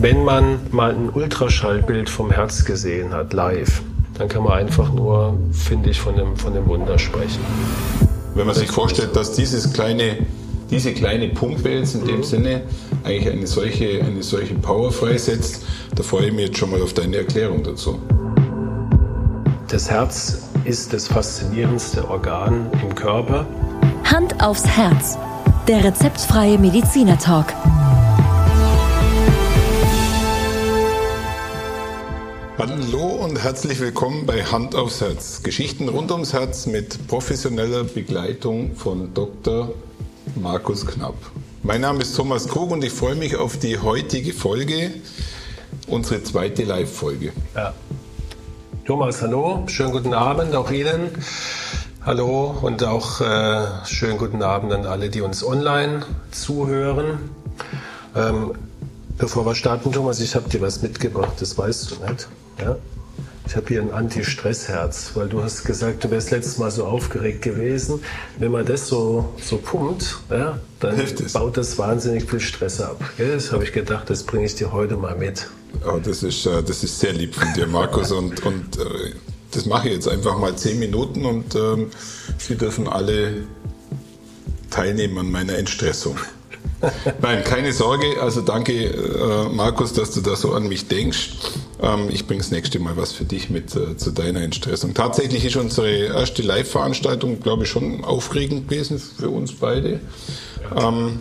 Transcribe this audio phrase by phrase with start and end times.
[0.00, 3.82] wenn man mal ein Ultraschallbild vom Herz gesehen hat, live,
[4.16, 7.40] dann kann man einfach nur, finde ich, von dem, von dem Wunder sprechen.
[8.34, 10.18] Wenn man sich vorstellt, dass dieses kleine,
[10.70, 12.24] diese kleine Pumpe jetzt in dem mhm.
[12.24, 12.62] Sinne
[13.04, 16.94] eigentlich eine solche, eine solche Power freisetzt, da freue ich mich jetzt schon mal auf
[16.94, 17.98] deine Erklärung dazu.
[19.68, 23.46] Das Herz ist das faszinierendste Organ im Körper.
[24.04, 25.18] Hand aufs Herz.
[25.68, 27.46] Der rezeptfreie Mediziner Talk.
[32.60, 35.42] Hallo und herzlich willkommen bei Hand aufs Herz.
[35.42, 39.72] Geschichten rund ums Herz mit professioneller Begleitung von Dr.
[40.34, 41.14] Markus Knapp.
[41.62, 44.90] Mein Name ist Thomas Krug und ich freue mich auf die heutige Folge,
[45.86, 47.32] unsere zweite Live-Folge.
[47.56, 47.72] Ja.
[48.84, 51.12] Thomas, hallo, schönen guten Abend auch Ihnen.
[52.04, 57.30] Hallo und auch äh, schönen guten Abend an alle, die uns online zuhören.
[58.14, 58.52] Ähm,
[59.16, 62.28] bevor wir starten, Thomas, ich habe dir was mitgebracht, das weißt du nicht.
[62.60, 62.76] Ja?
[63.46, 67.42] Ich habe hier ein Anti-Stress-Herz, weil du hast gesagt, du wärst letztes Mal so aufgeregt
[67.42, 68.00] gewesen.
[68.38, 70.96] Wenn man das so, so pumpt, ja, dann
[71.32, 73.02] baut das wahnsinnig viel Stress ab.
[73.16, 73.34] Gell?
[73.34, 75.48] Das habe ich gedacht, das bringe ich dir heute mal mit.
[75.84, 78.12] Oh, das, ist, äh, das ist sehr lieb von dir, Markus.
[78.12, 79.14] und und äh,
[79.50, 81.90] das mache ich jetzt einfach mal zehn Minuten und ähm,
[82.38, 83.48] Sie dürfen alle
[84.70, 86.16] teilnehmen an meiner Entstressung.
[87.22, 88.20] Nein, keine Sorge.
[88.20, 91.30] Also danke, äh, Markus, dass du da so an mich denkst.
[91.82, 94.94] Ähm, ich bringe das nächste Mal was für dich mit äh, zu deiner Entstressung.
[94.94, 100.00] Tatsächlich ist unsere erste Live-Veranstaltung, glaube ich, schon aufregend gewesen für uns beide.
[100.76, 101.20] Ähm,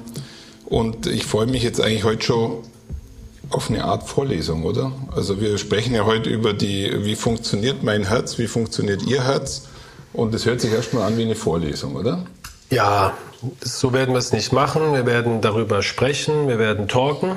[0.65, 2.57] und ich freue mich jetzt eigentlich heute schon
[3.49, 4.91] auf eine Art Vorlesung, oder?
[5.15, 9.63] Also wir sprechen ja heute über die, wie funktioniert mein Herz, wie funktioniert Ihr Herz?
[10.13, 12.25] Und es hört sich erstmal an wie eine Vorlesung, oder?
[12.69, 13.17] Ja,
[13.61, 14.93] so werden wir es nicht machen.
[14.93, 17.35] Wir werden darüber sprechen, wir werden talken.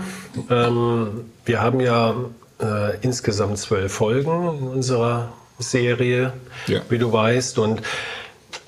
[0.50, 2.14] Ähm, wir haben ja
[2.60, 6.32] äh, insgesamt zwölf Folgen in unserer Serie,
[6.66, 6.80] ja.
[6.88, 7.58] wie du weißt.
[7.58, 7.82] Und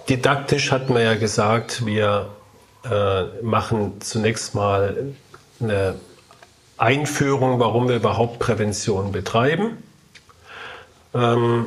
[0.08, 2.28] didaktisch hatten wir ja gesagt, wir
[2.90, 5.14] äh, machen zunächst mal
[5.60, 5.96] eine
[6.76, 9.78] Einführung, warum wir überhaupt Prävention betreiben.
[11.14, 11.66] Ähm,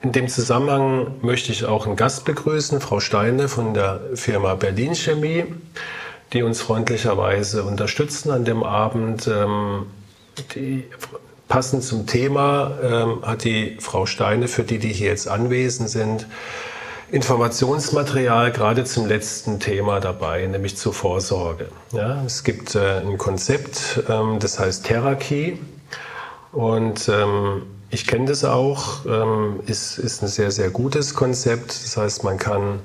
[0.00, 4.94] in dem Zusammenhang möchte ich auch einen Gast begrüßen, Frau Steine von der Firma Berlin
[4.94, 5.44] Chemie,
[6.32, 9.26] die uns freundlicherweise unterstützen an dem Abend.
[9.26, 9.86] Ähm,
[10.54, 10.84] die,
[11.48, 16.26] passend zum Thema ähm, hat die Frau Steine, für die, die hier jetzt anwesend sind,
[17.10, 21.68] Informationsmaterial gerade zum letzten Thema dabei, nämlich zur Vorsorge.
[21.92, 25.58] Ja, es gibt äh, ein Konzept, ähm, das heißt Therapie
[26.52, 27.08] und
[27.90, 31.70] ich kenne das auch, ähm, ist, ist ein sehr, sehr gutes Konzept.
[31.70, 32.80] Das heißt, man kann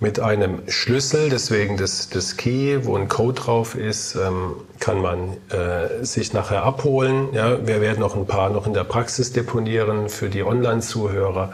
[0.00, 5.36] mit einem Schlüssel, deswegen das, das Key, wo ein Code drauf ist, ähm, kann man
[5.50, 7.28] äh, sich nachher abholen.
[7.32, 11.52] Ja, wir werden noch ein paar noch in der Praxis deponieren für die Online-Zuhörer.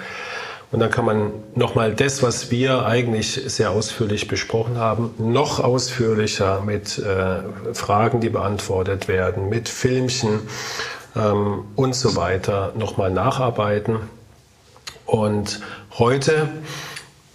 [0.72, 6.62] Und dann kann man nochmal das, was wir eigentlich sehr ausführlich besprochen haben, noch ausführlicher
[6.62, 10.40] mit äh, Fragen, die beantwortet werden, mit Filmchen,
[11.16, 13.98] ähm, und so weiter nochmal nacharbeiten.
[15.06, 15.60] Und
[15.98, 16.48] heute,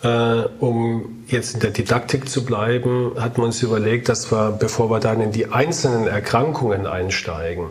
[0.03, 4.89] äh, um jetzt in der Didaktik zu bleiben, hat man uns überlegt, dass wir, bevor
[4.89, 7.67] wir dann in die einzelnen Erkrankungen einsteigen,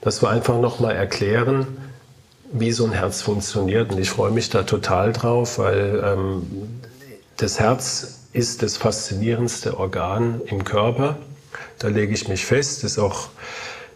[0.00, 1.66] dass wir einfach nochmal erklären,
[2.52, 3.92] wie so ein Herz funktioniert.
[3.92, 6.80] Und ich freue mich da total drauf, weil ähm,
[7.36, 11.16] das Herz ist das faszinierendste Organ im Körper.
[11.78, 13.28] Da lege ich mich fest, ist auch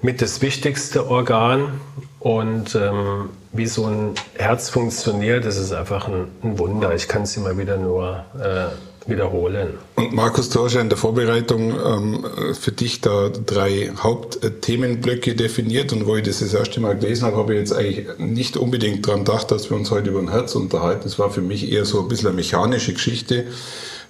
[0.04, 1.81] mit das wichtigste Organ.
[2.20, 6.94] Und ähm, wie so ein Herz funktioniert, das ist einfach ein, ein Wunder.
[6.94, 9.75] Ich kann es immer wieder nur äh, wiederholen.
[9.97, 12.26] Und Markus, du hast ja in der Vorbereitung ähm,
[12.59, 15.93] für dich da drei Hauptthemenblöcke definiert.
[15.93, 19.06] Und wo ich das das erste Mal gelesen habe, habe ich jetzt eigentlich nicht unbedingt
[19.06, 21.02] daran gedacht, dass wir uns heute über ein Herz unterhalten.
[21.05, 23.46] Das war für mich eher so ein bisschen eine mechanische Geschichte.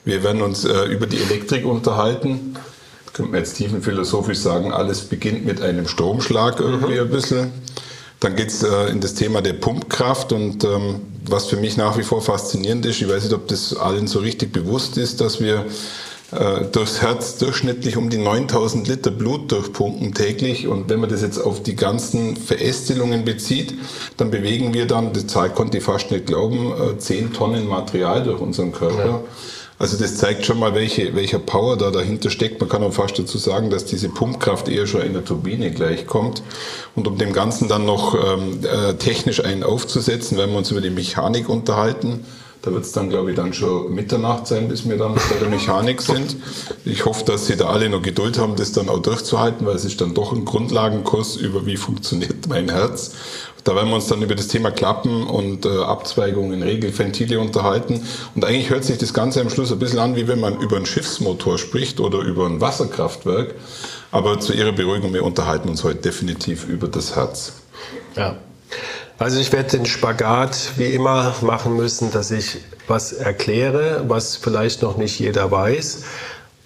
[0.05, 2.57] Wir werden uns äh, über die Elektrik unterhalten
[3.15, 7.01] könnte man jetzt tiefenphilosophisch sagen, alles beginnt mit einem Stromschlag irgendwie mhm.
[7.01, 7.53] ein bisschen.
[8.21, 12.03] Dann geht's äh, in das Thema der Pumpkraft und ähm, was für mich nach wie
[12.03, 15.65] vor faszinierend ist, ich weiß nicht, ob das allen so richtig bewusst ist, dass wir
[16.33, 20.67] äh, durchs Herz durchschnittlich um die 9000 Liter Blut durchpumpen täglich.
[20.67, 23.75] Und wenn man das jetzt auf die ganzen Verästelungen bezieht,
[24.17, 28.25] dann bewegen wir dann, die Zahl konnte ich fast nicht glauben, äh, 10 Tonnen Material
[28.25, 29.07] durch unseren Körper.
[29.07, 29.21] Ja.
[29.79, 32.61] Also das zeigt schon mal, welche, welcher Power da dahinter steckt.
[32.61, 36.43] Man kann auch fast dazu sagen, dass diese Pumpkraft eher schon in der Turbine gleichkommt.
[36.95, 40.81] Und um dem Ganzen dann noch ähm, äh, technisch einen aufzusetzen, wenn wir uns über
[40.81, 42.25] die Mechanik unterhalten,
[42.65, 45.51] Da wird es dann, glaube ich, dann schon Mitternacht sein, bis wir dann bei der
[45.51, 46.37] Mechanik sind.
[46.87, 49.85] Ich hoffe, dass Sie da alle noch Geduld haben, das dann auch durchzuhalten, weil es
[49.85, 53.13] ist dann doch ein Grundlagenkurs über wie funktioniert mein Herz.
[53.65, 58.07] Da werden wir uns dann über das Thema Klappen und äh, Abzweigungen, Regelventile unterhalten.
[58.35, 60.77] Und eigentlich hört sich das Ganze am Schluss ein bisschen an, wie wenn man über
[60.77, 63.55] einen Schiffsmotor spricht oder über ein Wasserkraftwerk.
[64.13, 67.55] Aber zu Ihrer Beruhigung, wir unterhalten uns heute definitiv über das Herz.
[68.17, 68.37] Ja.
[69.17, 74.83] Also ich werde den Spagat wie immer machen müssen, dass ich was erkläre, was vielleicht
[74.83, 76.05] noch nicht jeder weiß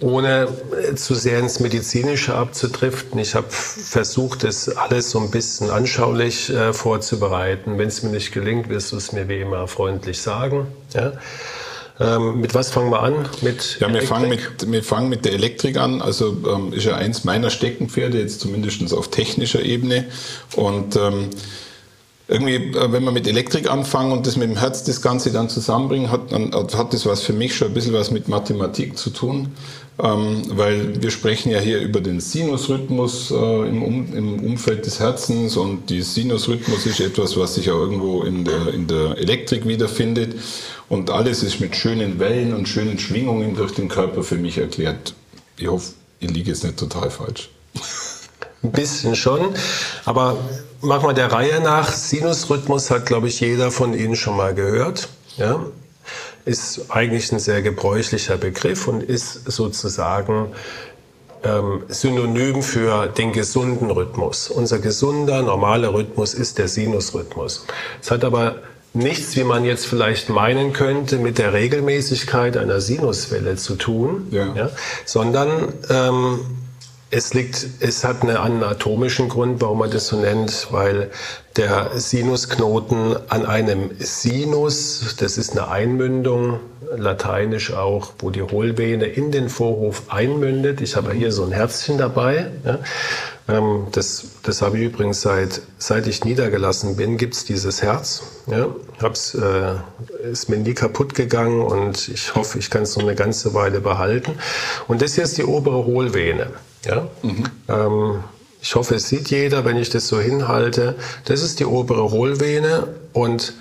[0.00, 0.48] ohne
[0.94, 3.18] zu sehr ins Medizinische abzudriften.
[3.18, 7.78] Ich habe versucht, das alles so ein bisschen anschaulich äh, vorzubereiten.
[7.78, 10.68] Wenn es mir nicht gelingt, wirst du es mir wie immer freundlich sagen.
[10.94, 11.12] Ja?
[12.00, 13.28] Ähm, mit was fangen wir an?
[13.42, 16.00] Mit ja, wir fangen mit, wir fangen mit der Elektrik an.
[16.00, 20.04] Also ähm, ist ja eins meiner Steckenpferde, jetzt zumindest auf technischer Ebene.
[20.54, 21.30] Und ähm,
[22.28, 25.48] irgendwie, äh, wenn man mit Elektrik anfangen und das mit dem Herz das Ganze dann
[25.48, 29.10] zusammenbringen, hat, dann hat das was für mich schon ein bisschen was mit Mathematik zu
[29.10, 29.54] tun
[30.00, 35.00] ähm, weil wir sprechen ja hier über den Sinusrhythmus äh, im, um, im, Umfeld des
[35.00, 39.66] Herzens und die Sinusrhythmus ist etwas, was sich auch irgendwo in der, in der Elektrik
[39.66, 40.36] wiederfindet
[40.88, 45.14] und alles ist mit schönen Wellen und schönen Schwingungen durch den Körper für mich erklärt.
[45.56, 47.50] Ich hoffe, ich liege jetzt nicht total falsch.
[48.62, 49.40] Ein bisschen schon,
[50.04, 50.36] aber
[50.80, 51.92] machen wir der Reihe nach.
[51.92, 55.08] Sinusrhythmus hat, glaube ich, jeder von Ihnen schon mal gehört.
[55.36, 55.64] Ja?
[56.48, 60.48] ist eigentlich ein sehr gebräuchlicher Begriff und ist sozusagen
[61.44, 64.48] ähm, synonym für den gesunden Rhythmus.
[64.48, 67.66] Unser gesunder, normaler Rhythmus ist der Sinusrhythmus.
[68.00, 68.56] Es hat aber
[68.94, 74.54] nichts, wie man jetzt vielleicht meinen könnte, mit der Regelmäßigkeit einer Sinuswelle zu tun, ja.
[74.54, 74.70] Ja,
[75.04, 76.40] sondern ähm,
[77.10, 81.10] es liegt, es hat einen anatomischen Grund, warum man das so nennt, weil
[81.56, 86.60] der Sinusknoten an einem Sinus, das ist eine Einmündung,
[86.96, 90.80] lateinisch auch, wo die Hohlvene in den Vorhof einmündet.
[90.80, 92.50] Ich habe hier so ein Herzchen dabei.
[92.64, 92.78] Ja.
[93.48, 98.22] Ähm, das, das habe ich übrigens seit, seit ich niedergelassen bin, gibt's dieses Herz.
[98.46, 98.68] Ja.
[99.00, 99.76] Hab's, äh,
[100.30, 103.80] ist mir nie kaputt gegangen und ich hoffe, ich kann es noch eine ganze Weile
[103.80, 104.32] behalten.
[104.86, 106.50] Und das hier ist die obere Hohlvene.
[106.84, 107.08] Ja?
[107.22, 107.44] Mhm.
[107.68, 108.24] Ähm,
[108.60, 110.96] ich hoffe, es sieht jeder, wenn ich das so hinhalte.
[111.24, 113.54] Das ist die obere Hohlvene und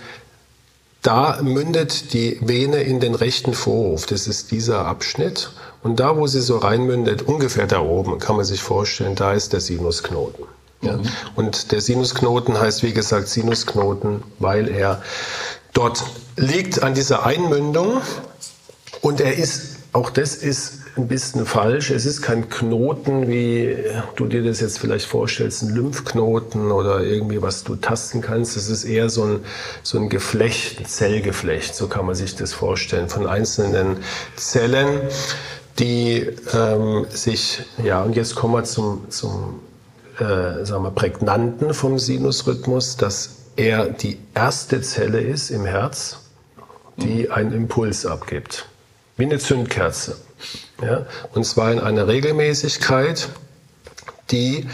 [1.01, 4.07] da mündet die Vene in den rechten Vorhof.
[4.07, 5.51] Das ist dieser Abschnitt.
[5.83, 9.53] Und da, wo sie so reinmündet, ungefähr da oben, kann man sich vorstellen, da ist
[9.53, 10.45] der Sinusknoten.
[10.81, 10.97] Ja?
[10.97, 11.03] Mhm.
[11.35, 15.01] Und der Sinusknoten heißt, wie gesagt, Sinusknoten, weil er
[15.73, 16.03] dort
[16.35, 18.01] liegt an dieser Einmündung.
[19.01, 21.91] Und er ist, auch das ist ein bisschen falsch.
[21.91, 23.77] Es ist kein Knoten, wie
[24.15, 28.57] du dir das jetzt vielleicht vorstellst, ein Lymphknoten oder irgendwie, was du tasten kannst.
[28.57, 29.39] Es ist eher so ein,
[29.83, 33.97] so ein Geflecht, ein Zellgeflecht, so kann man sich das vorstellen, von einzelnen
[34.35, 35.01] Zellen,
[35.79, 39.59] die ähm, sich, ja, und jetzt kommen wir zum, zum
[40.19, 46.19] äh, sagen wir, Prägnanten vom Sinusrhythmus, dass er die erste Zelle ist im Herz,
[46.97, 48.67] die einen Impuls abgibt.
[49.17, 50.17] Wie eine Zündkerze.
[50.81, 51.05] Ja?
[51.33, 53.29] Und zwar in einer Regelmäßigkeit,
[54.31, 54.67] die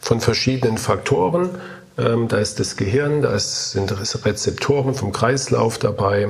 [0.00, 1.50] von verschiedenen Faktoren,
[1.98, 3.92] ähm, da ist das Gehirn, da ist, sind
[4.24, 6.28] Rezeptoren vom Kreislauf dabei.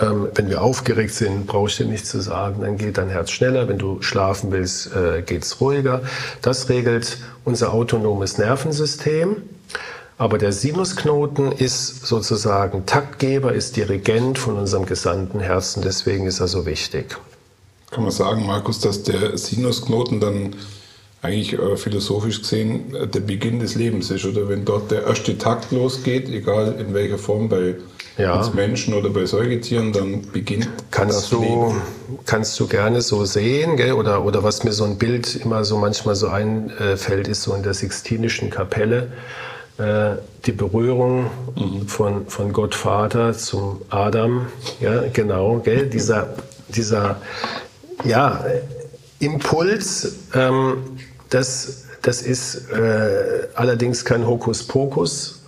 [0.00, 3.30] Ähm, wenn wir aufgeregt sind, brauche ich dir nichts zu sagen, dann geht dein Herz
[3.30, 3.68] schneller.
[3.68, 6.02] Wenn du schlafen willst, äh, geht es ruhiger.
[6.40, 9.36] Das regelt unser autonomes Nervensystem.
[10.18, 16.46] Aber der Sinusknoten ist sozusagen Taktgeber, ist Dirigent von unserem gesamten Herzen, deswegen ist er
[16.46, 17.16] so wichtig.
[17.90, 20.54] Kann man sagen, Markus, dass der Sinusknoten dann
[21.22, 25.38] eigentlich äh, philosophisch gesehen äh, der Beginn des Lebens ist, oder wenn dort der erste
[25.38, 27.74] Takt losgeht, egal in welcher Form, bei
[28.16, 28.34] ja.
[28.34, 31.82] uns Menschen oder bei Säugetieren, dann beginnt kannst das du, Leben.
[32.26, 33.92] Kannst du gerne so sehen, gell?
[33.92, 37.62] Oder, oder was mir so ein Bild immer so manchmal so einfällt, ist so in
[37.62, 39.08] der Sixtinischen Kapelle
[39.78, 40.16] äh,
[40.46, 41.88] die Berührung mhm.
[41.88, 44.46] von, von Gott Vater zum Adam,
[44.80, 45.86] ja, genau, gell?
[45.86, 46.34] Dieser,
[46.68, 47.16] dieser
[48.04, 48.44] ja,
[49.18, 50.98] Impuls, ähm,
[51.30, 55.41] das, das ist äh, allerdings kein Hokuspokus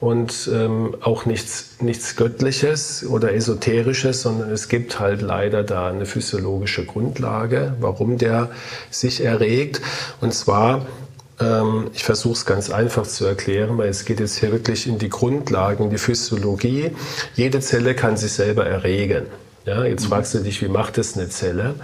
[0.00, 6.06] und ähm, auch nichts, nichts Göttliches oder Esoterisches, sondern es gibt halt leider da eine
[6.06, 8.50] physiologische Grundlage, warum der
[8.90, 9.80] sich erregt.
[10.20, 10.86] Und zwar,
[11.40, 14.98] ähm, ich versuche es ganz einfach zu erklären, weil es geht jetzt hier wirklich in
[14.98, 16.92] die Grundlagen, die Physiologie.
[17.34, 19.26] Jede Zelle kann sich selber erregen.
[19.64, 20.10] Ja, jetzt mhm.
[20.10, 21.74] fragst du dich, wie macht es eine Zelle?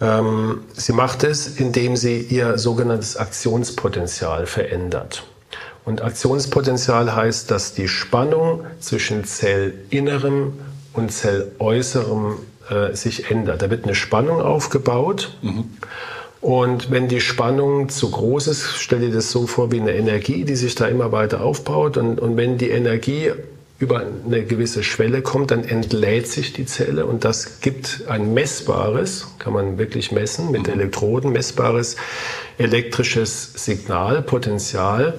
[0.00, 5.24] Ähm, sie macht es, indem sie ihr sogenanntes Aktionspotenzial verändert.
[5.88, 10.52] Und Aktionspotenzial heißt, dass die Spannung zwischen Zellinnerem
[10.92, 12.36] und Zelläußerem
[12.68, 13.62] äh, sich ändert.
[13.62, 15.38] Da wird eine Spannung aufgebaut.
[15.40, 15.64] Mhm.
[16.42, 20.44] Und wenn die Spannung zu groß ist, stell dir das so vor wie eine Energie,
[20.44, 21.96] die sich da immer weiter aufbaut.
[21.96, 23.32] Und, und wenn die Energie
[23.78, 29.28] über eine gewisse Schwelle kommt, dann entlädt sich die Zelle und das gibt ein messbares,
[29.38, 30.74] kann man wirklich messen mit mhm.
[30.74, 31.96] Elektroden, messbares
[32.58, 35.14] elektrisches Signal, Potenzial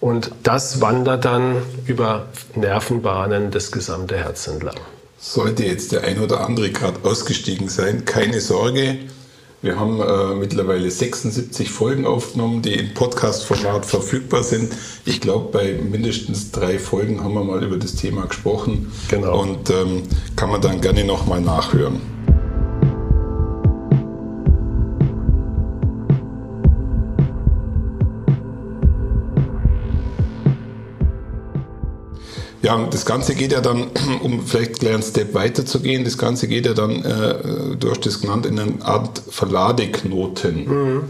[0.00, 4.76] und das wandert dann über Nervenbahnen das gesamte Herz entlang.
[5.18, 8.98] Sollte jetzt der ein oder andere gerade ausgestiegen sein, keine Sorge,
[9.62, 14.72] wir haben äh, mittlerweile 76 Folgen aufgenommen, die im Podcast-Format verfügbar sind.
[15.06, 18.92] Ich glaube, bei mindestens drei Folgen haben wir mal über das Thema gesprochen.
[19.08, 19.40] Genau.
[19.42, 20.02] Und ähm,
[20.36, 22.00] kann man dann gerne nochmal nachhören.
[32.66, 33.86] Ja, das Ganze geht ja dann,
[34.22, 37.90] um vielleicht gleich einen Step weiter zu gehen, das Ganze geht ja dann, äh, du
[37.90, 40.64] hast das genannt, in eine Art Verladeknoten.
[40.66, 41.02] Mhm.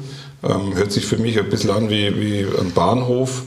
[0.43, 3.45] Ähm, hört sich für mich ein bisschen an wie, wie ein Bahnhof,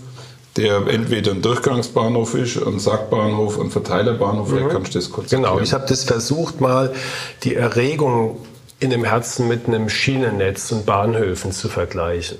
[0.57, 4.49] der entweder ein Durchgangsbahnhof ist, ein Sackbahnhof, ein Verteilerbahnhof.
[4.49, 4.55] Mhm.
[4.55, 5.63] Vielleicht kannst du das kurz Genau, erklären.
[5.65, 6.91] ich habe das versucht mal,
[7.43, 8.37] die Erregung
[8.79, 12.39] in dem Herzen mit einem Schienennetz und Bahnhöfen zu vergleichen.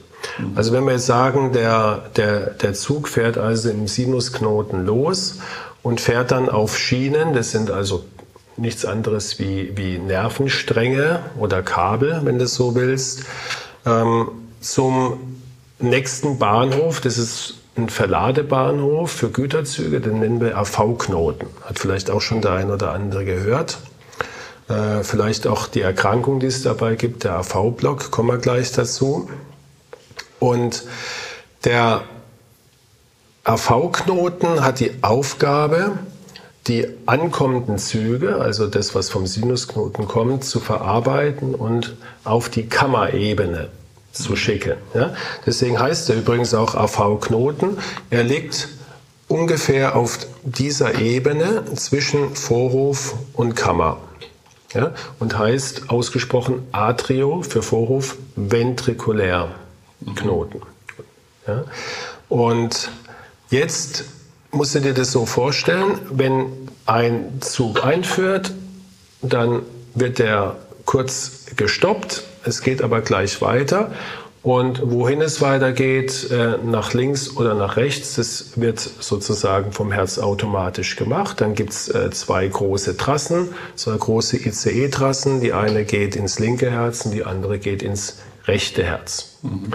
[0.56, 5.40] Also wenn wir jetzt sagen, der, der, der Zug fährt also im Sinusknoten los
[5.82, 8.04] und fährt dann auf Schienen, das sind also
[8.58, 13.24] nichts anderes wie, wie Nervenstränge oder Kabel, wenn du es so willst,
[13.86, 15.38] ähm, zum
[15.80, 21.48] nächsten Bahnhof, das ist ein Verladebahnhof für Güterzüge, den nennen wir AV-Knoten.
[21.64, 23.78] Hat vielleicht auch schon der ein oder andere gehört.
[24.68, 29.30] Äh, vielleicht auch die Erkrankung, die es dabei gibt, der AV-Block, kommen wir gleich dazu.
[30.40, 30.84] Und
[31.64, 32.02] der
[33.44, 35.98] AV-Knoten hat die Aufgabe,
[36.68, 43.70] die ankommenden Züge, also das, was vom Sinusknoten kommt, zu verarbeiten und auf die Kammerebene
[44.12, 44.76] zu schicken.
[44.94, 45.14] Ja?
[45.46, 47.78] Deswegen heißt er übrigens auch AV-Knoten.
[48.10, 48.70] Er liegt
[49.28, 53.98] ungefähr auf dieser Ebene zwischen Vorhof und Kammer.
[54.74, 54.94] Ja?
[55.20, 59.50] Und heißt ausgesprochen Atrio für Vorhof ventrikulär.
[60.16, 60.62] Knoten.
[61.48, 61.64] Ja?
[62.30, 62.90] Und
[63.50, 64.06] jetzt
[64.52, 66.46] musst du dir das so vorstellen, wenn
[66.86, 68.54] ein Zug einführt,
[69.22, 69.64] dann
[69.94, 73.92] wird der kurz gestoppt, es geht aber gleich weiter.
[74.42, 80.18] Und wohin es weitergeht, äh, nach links oder nach rechts, das wird sozusagen vom Herz
[80.18, 81.42] automatisch gemacht.
[81.42, 85.42] Dann gibt es äh, zwei große Trassen, zwei große ICE-Trassen.
[85.42, 89.38] Die eine geht ins linke Herz und die andere geht ins rechte Herz.
[89.42, 89.72] Mhm.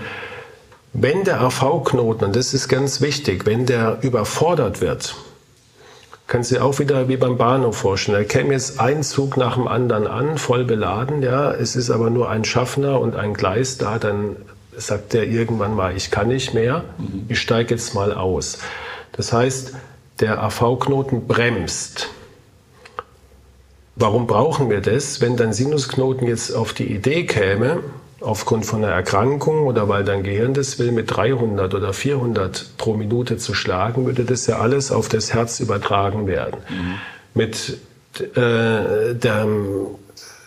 [0.93, 5.17] Wenn der AV-Knoten, und das ist ganz wichtig, wenn der überfordert wird,
[6.27, 8.19] kannst du dir auch wieder wie beim Bahnhof vorstellen.
[8.19, 12.11] Da käme jetzt ein Zug nach dem anderen an, voll beladen, ja, es ist aber
[12.11, 14.37] nur ein Schaffner und ein Gleis da, dann
[14.77, 17.27] sagt der irgendwann mal, ich kann nicht mehr, mhm.
[17.29, 18.59] ich steige jetzt mal aus.
[19.13, 19.75] Das heißt,
[20.21, 22.09] der AV-Knoten bremst.
[23.97, 25.21] Warum brauchen wir das?
[25.21, 27.81] Wenn dein Sinusknoten jetzt auf die Idee käme,
[28.25, 32.95] aufgrund von einer Erkrankung oder weil dein Gehirn das will, mit 300 oder 400 pro
[32.95, 36.59] Minute zu schlagen, würde das ja alles auf das Herz übertragen werden.
[36.69, 36.95] Mhm.
[37.35, 37.79] Mit
[38.37, 39.87] äh, dem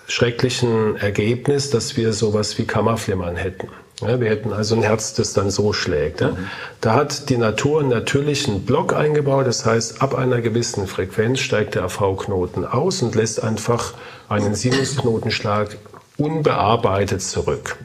[0.08, 3.68] schrecklichen Ergebnis, dass wir sowas wie Kammerflimmern hätten.
[4.02, 6.22] Ja, wir hätten also ein Herz, das dann so schlägt.
[6.22, 6.30] Ja.
[6.30, 6.38] Mhm.
[6.82, 9.48] Da hat die Natur einen natürlichen Block eingebaut.
[9.48, 13.94] Das heißt, ab einer gewissen Frequenz steigt der AV-Knoten aus und lässt einfach
[14.30, 15.78] einen Sinusknotenschlag
[16.18, 17.78] unbearbeitet zurück.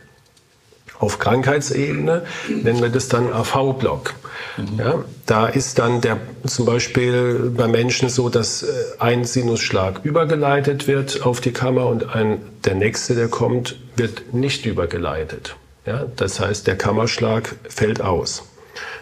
[0.99, 4.15] Auf Krankheitsebene nennen wir das dann AV-Block.
[4.57, 4.79] Mhm.
[4.79, 8.67] Ja, da ist dann der, zum Beispiel bei Menschen so, dass äh,
[9.01, 14.65] ein Sinusschlag übergeleitet wird auf die Kammer und ein, der nächste, der kommt, wird nicht
[14.65, 15.57] übergeleitet.
[15.87, 18.45] Ja, das heißt, der Kammerschlag fällt aus.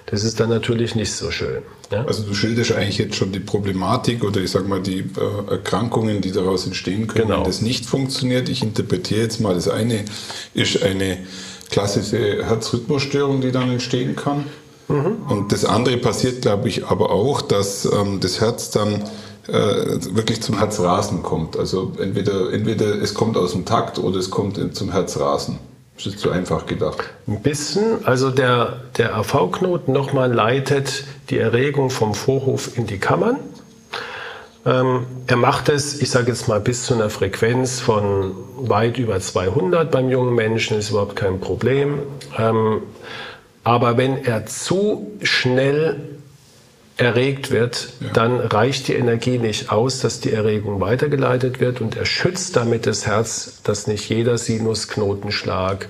[0.07, 1.63] Das ist dann natürlich nicht so schön.
[1.91, 2.05] Ja?
[2.05, 6.21] Also du schilderst eigentlich jetzt schon die Problematik oder ich sage mal die äh, Erkrankungen,
[6.21, 7.39] die daraus entstehen können, genau.
[7.39, 8.49] wenn das nicht funktioniert.
[8.49, 10.05] Ich interpretiere jetzt mal, das eine
[10.55, 11.19] ist eine
[11.71, 14.45] klassische Herzrhythmusstörung, die dann entstehen kann.
[14.89, 15.23] Mhm.
[15.29, 19.05] Und das andere passiert, glaube ich, aber auch, dass ähm, das Herz dann
[19.47, 21.57] äh, wirklich zum Herzrasen kommt.
[21.57, 25.59] Also entweder, entweder es kommt aus dem Takt oder es kommt zum Herzrasen.
[26.03, 27.11] Das ist zu einfach gedacht.
[27.29, 28.07] Ein bisschen.
[28.07, 33.37] Also der, der AV-Knoten nochmal leitet die Erregung vom Vorhof in die Kammern.
[34.65, 39.21] Ähm, er macht es, ich sage jetzt mal, bis zu einer Frequenz von weit über
[39.21, 41.99] 200 beim jungen Menschen, ist überhaupt kein Problem.
[42.39, 42.83] Ähm,
[43.63, 46.20] aber wenn er zu schnell
[47.01, 48.09] erregt wird, ja.
[48.13, 52.87] dann reicht die Energie nicht aus, dass die Erregung weitergeleitet wird und er schützt damit
[52.87, 55.89] das Herz, dass nicht jeder Sinusknotenschlag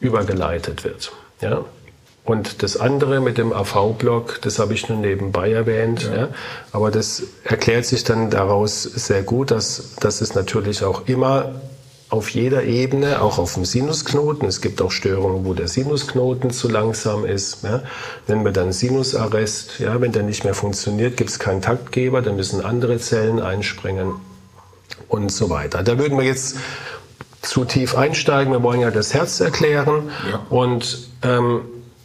[0.00, 1.12] übergeleitet wird.
[1.42, 1.64] Ja?
[2.24, 6.04] Und das andere mit dem AV-Block, das habe ich nur nebenbei erwähnt.
[6.04, 6.16] Ja.
[6.16, 6.28] ja.
[6.72, 11.54] Aber das erklärt sich dann daraus sehr gut, dass, dass es natürlich auch immer
[12.10, 14.48] auf jeder Ebene, auch auf dem Sinusknoten.
[14.48, 17.62] Es gibt auch Störungen, wo der Sinusknoten zu langsam ist.
[17.64, 17.82] Ja.
[18.26, 19.78] Nennen wir dann Sinusarrest.
[19.78, 24.14] Ja, wenn der nicht mehr funktioniert, gibt es keinen Taktgeber, dann müssen andere Zellen einspringen
[25.08, 25.82] und so weiter.
[25.82, 26.56] Da würden wir jetzt
[27.42, 28.52] zu tief einsteigen.
[28.52, 30.10] Wir wollen ja das Herz erklären.
[30.30, 30.46] Ja.
[30.48, 31.60] Und ähm,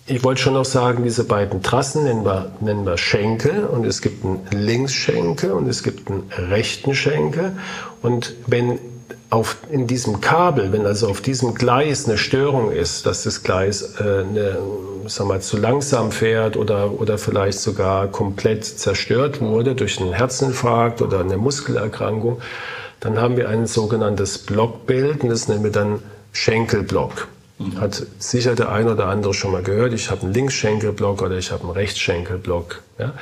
[0.05, 4.01] ich wollte schon noch sagen, diese beiden Trassen nennen wir, nennen wir Schenkel und es
[4.01, 7.57] gibt einen Linksschenkel und es gibt einen rechten Schenkel.
[8.01, 8.79] Und wenn
[9.29, 13.95] auf, in diesem Kabel, wenn also auf diesem Gleis eine Störung ist, dass das Gleis
[13.99, 14.57] äh, eine,
[15.07, 21.01] sag mal, zu langsam fährt oder, oder vielleicht sogar komplett zerstört wurde durch einen Herzinfarkt
[21.01, 22.41] oder eine Muskelerkrankung,
[22.99, 25.99] dann haben wir ein sogenanntes Blockbild und das nennen wir dann
[26.31, 27.27] Schenkelblock.
[27.57, 27.81] Mhm.
[27.81, 31.51] Hat sicher der ein oder andere schon mal gehört, ich habe einen Linksschenkelblock oder ich
[31.51, 32.81] habe einen Rechtsschenkelblock.
[32.99, 33.13] Ja?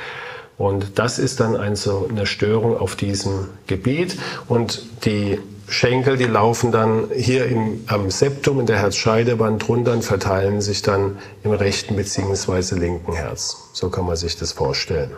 [0.58, 4.16] Und das ist dann ein, so eine Störung auf diesem Gebiet.
[4.48, 10.04] Und die Schenkel, die laufen dann hier im, am Septum in der Herzscheidewand runter und
[10.04, 12.74] verteilen sich dann im rechten bzw.
[12.76, 13.56] linken Herz.
[13.72, 15.12] So kann man sich das vorstellen.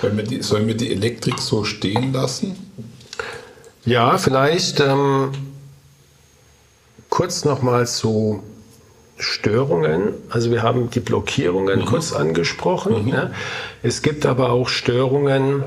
[0.00, 2.56] Sollen wir die, sollen wir die Elektrik so stehen lassen?
[3.84, 5.32] Ja, vielleicht ähm,
[7.08, 8.42] kurz nochmal zu
[9.18, 10.14] Störungen.
[10.30, 11.84] Also wir haben die Blockierungen mhm.
[11.84, 13.06] kurz angesprochen.
[13.06, 13.08] Mhm.
[13.08, 13.30] Ja.
[13.82, 15.64] Es gibt aber auch Störungen,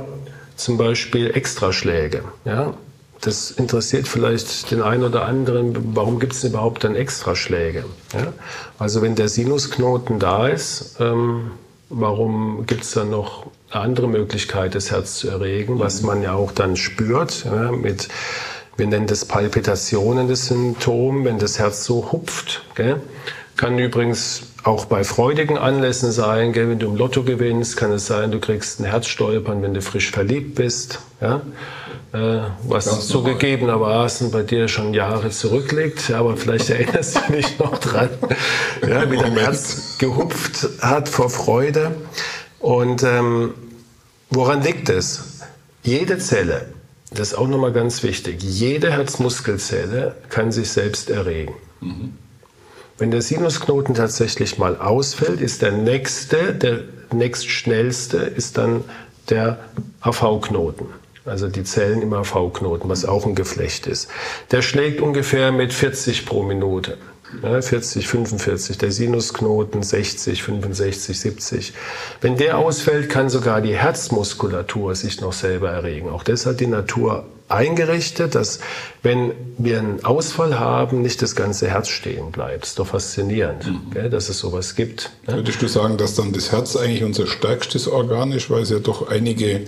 [0.56, 2.24] zum Beispiel Extraschläge.
[2.46, 2.75] Ja.
[3.22, 7.86] Das interessiert vielleicht den einen oder anderen, warum gibt es überhaupt dann Extraschläge?
[8.13, 8.34] Ja?
[8.80, 11.51] Also wenn der Sinusknoten da ist, ähm,
[11.90, 16.34] warum gibt es dann noch eine andere Möglichkeit, das Herz zu erregen, was man ja
[16.34, 18.08] auch dann spürt, ja, mit,
[18.75, 22.64] wir nennen das Palpitationen, das Symptom, wenn das Herz so hupft.
[22.75, 23.01] Gell?
[23.55, 26.69] Kann übrigens auch bei freudigen Anlässen sein, gell?
[26.69, 30.11] wenn du im Lotto gewinnst, kann es sein, du kriegst ein Herzstolpern, wenn du frisch
[30.11, 31.00] verliebt bist.
[31.19, 31.41] Ja?
[32.13, 38.09] Äh, was zugegebenermaßen bei dir schon Jahre zurückliegt, aber vielleicht erinnerst du dich noch dran,
[38.87, 41.95] ja, wie dein Herz gehupft hat vor Freude.
[42.59, 43.53] Und ähm,
[44.29, 45.39] woran liegt es?
[45.83, 46.67] Jede Zelle,
[47.11, 51.53] das ist auch nochmal ganz wichtig, jede Herzmuskelzelle kann sich selbst erregen.
[51.79, 52.13] Mhm.
[53.01, 58.83] Wenn der Sinusknoten tatsächlich mal ausfällt, ist der nächste, der nächstschnellste, ist dann
[59.27, 59.57] der
[60.01, 60.85] AV-Knoten
[61.25, 64.09] also die Zellen im AV-Knoten, was auch ein Geflecht ist.
[64.50, 66.98] Der schlägt ungefähr mit 40 pro Minute.
[67.41, 71.74] Ja, 40, 45, der Sinusknoten 60, 65, 70.
[72.20, 76.09] Wenn der ausfällt, kann sogar die Herzmuskulatur sich noch selber erregen.
[76.09, 78.59] Auch das hat die Natur eingerichtet, dass
[79.03, 82.63] wenn wir einen Ausfall haben, nicht das ganze Herz stehen bleibt.
[82.63, 83.91] Das ist doch faszinierend, mhm.
[83.91, 85.11] gell, dass es sowas gibt.
[85.27, 85.35] Ne?
[85.35, 88.79] Würdest du sagen, dass dann das Herz eigentlich unser stärkstes Organ ist, weil es ja
[88.79, 89.61] doch einige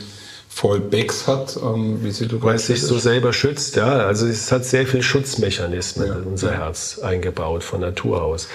[0.53, 4.05] Fallbacks hat, ähm, wie sie Weil es sich so selber schützt, ja.
[4.05, 6.15] Also es hat sehr viel Schutzmechanismen ja.
[6.15, 8.47] in unser Herz eingebaut von Natur aus.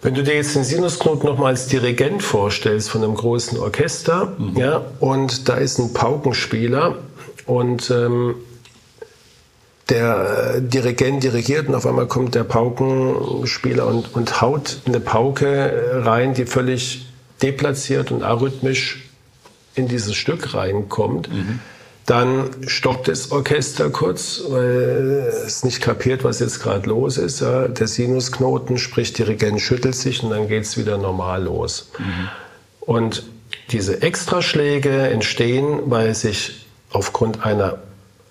[0.00, 4.56] Wenn du dir jetzt den Sinusknoten nochmal als Dirigent vorstellst von einem großen Orchester, mhm.
[4.56, 6.96] ja, und da ist ein Paukenspieler
[7.46, 8.36] und ähm,
[9.90, 16.32] der Dirigent dirigiert und auf einmal kommt der Paukenspieler und, und haut eine Pauke rein,
[16.32, 17.06] die völlig
[17.42, 19.04] deplatziert und arrhythmisch
[19.74, 21.60] in dieses Stück reinkommt, mhm.
[22.06, 27.40] dann stoppt das Orchester kurz, weil es nicht kapiert, was jetzt gerade los ist.
[27.40, 27.68] Ja.
[27.68, 31.90] Der Sinusknoten, sprich Dirigent schüttelt sich und dann geht es wieder normal los.
[31.98, 32.28] Mhm.
[32.80, 33.24] Und
[33.70, 37.78] diese Extraschläge entstehen, weil sich aufgrund einer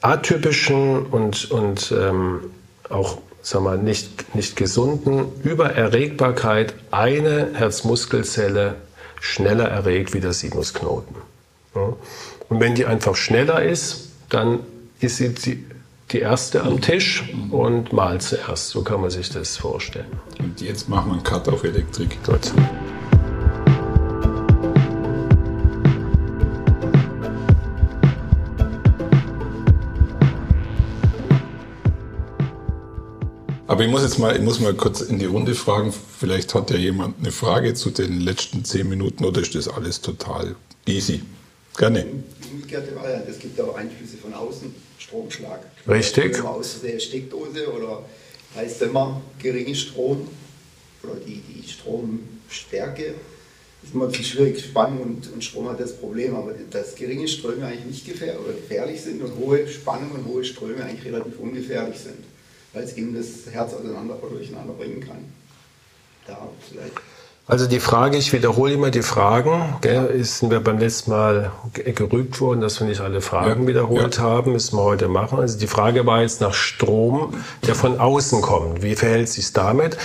[0.01, 2.39] atypischen und, und ähm,
[2.89, 8.75] auch sagen wir, nicht, nicht gesunden Übererregbarkeit eine Herzmuskelzelle
[9.19, 11.15] schneller erregt wie der Sinusknoten.
[11.73, 14.59] Und wenn die einfach schneller ist, dann
[14.99, 15.65] ist sie die,
[16.11, 18.69] die erste am Tisch und malt zuerst.
[18.69, 20.05] So kann man sich das vorstellen.
[20.39, 22.23] Und jetzt machen wir einen Cut auf Elektrik.
[22.23, 22.51] Gut.
[33.73, 35.91] Aber ich muss jetzt mal, ich muss mal kurz in die Runde fragen.
[35.91, 39.99] Vielleicht hat ja jemand eine Frage zu den letzten zehn Minuten oder ist das alles
[39.99, 40.55] total
[40.85, 41.23] easy?
[41.77, 42.05] Gerne.
[42.51, 45.61] Umgekehrte Variante, es gibt auch Einflüsse von außen, Stromschlag.
[45.87, 46.43] Richtig.
[46.43, 48.03] Aus der Steckdose oder
[48.55, 50.27] heißt immer geringen Strom
[51.01, 53.15] oder die, die Stromstärke
[53.83, 54.63] ist immer ein bisschen schwierig.
[54.63, 58.53] Spannung und, und Strom hat das Problem, aber dass geringe Ströme eigentlich nicht gefähr oder
[58.53, 62.23] gefährlich sind und hohe Spannung und hohe Ströme eigentlich relativ ungefährlich sind,
[62.71, 65.25] weil es eben das Herz auseinander oder durcheinander bringen kann.
[66.27, 66.93] Da vielleicht.
[67.45, 71.51] Also die Frage, ich wiederhole immer die Fragen, gell, ist, sind wir beim letzten Mal
[71.73, 74.23] gerügt worden, dass wir nicht alle Fragen ja, wiederholt ja.
[74.23, 75.39] haben, müssen wir heute machen.
[75.39, 77.33] Also die Frage war jetzt nach Strom,
[77.67, 78.81] der von außen kommt.
[78.81, 79.97] Wie verhält sich damit?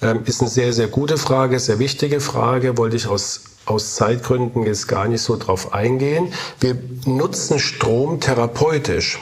[0.00, 4.64] Ähm, ist eine sehr, sehr gute Frage, sehr wichtige Frage, wollte ich aus aus Zeitgründen
[4.64, 6.32] jetzt gar nicht so drauf eingehen.
[6.58, 9.18] Wir nutzen Strom therapeutisch.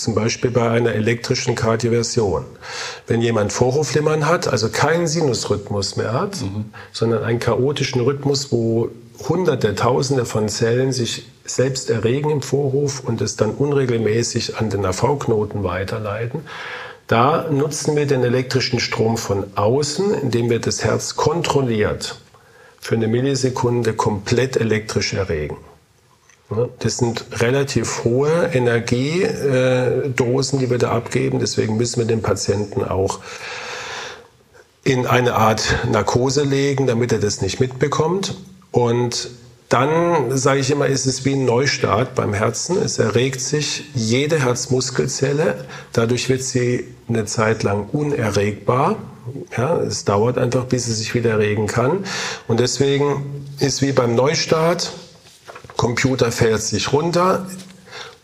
[0.00, 2.46] Zum Beispiel bei einer elektrischen Kardioversion.
[3.06, 6.66] Wenn jemand Vorhofflimmern hat, also keinen Sinusrhythmus mehr hat, mhm.
[6.90, 8.88] sondern einen chaotischen Rhythmus, wo
[9.28, 14.86] Hunderte, Tausende von Zellen sich selbst erregen im Vorhof und es dann unregelmäßig an den
[14.86, 16.40] AV-Knoten weiterleiten,
[17.06, 22.16] da nutzen wir den elektrischen Strom von außen, indem wir das Herz kontrolliert
[22.80, 25.58] für eine Millisekunde komplett elektrisch erregen.
[26.80, 31.38] Das sind relativ hohe Energiedosen, die wir da abgeben.
[31.38, 33.20] Deswegen müssen wir den Patienten auch
[34.82, 38.36] in eine Art Narkose legen, damit er das nicht mitbekommt.
[38.72, 39.30] Und
[39.68, 42.76] dann sage ich immer, ist es wie ein Neustart beim Herzen.
[42.76, 45.66] Es erregt sich jede Herzmuskelzelle.
[45.92, 48.96] Dadurch wird sie eine Zeit lang unerregbar.
[49.56, 52.04] Ja, es dauert einfach, bis sie sich wieder erregen kann.
[52.48, 54.92] Und deswegen ist wie beim Neustart
[55.80, 57.46] Computer fährt sich runter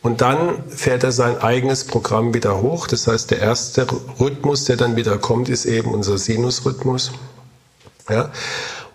[0.02, 2.86] und dann fährt er sein eigenes Programm wieder hoch.
[2.86, 3.86] Das heißt, der erste
[4.20, 7.12] Rhythmus, der dann wieder kommt, ist eben unser Sinusrhythmus.
[8.10, 8.30] Ja?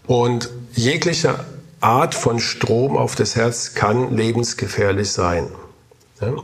[0.05, 1.43] Und jegliche
[1.79, 5.47] Art von Strom auf das Herz kann lebensgefährlich sein.
[6.21, 6.35] Ja?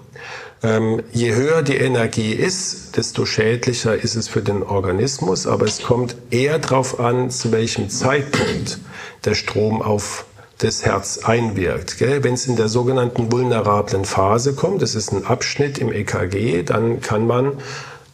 [0.63, 5.83] Ähm, je höher die Energie ist, desto schädlicher ist es für den Organismus, aber es
[5.83, 8.79] kommt eher darauf an, zu welchem Zeitpunkt
[9.23, 10.25] der Strom auf
[10.59, 11.99] das Herz einwirkt.
[11.99, 17.01] Wenn es in der sogenannten vulnerablen Phase kommt, das ist ein Abschnitt im EKG, dann
[17.01, 17.59] kann man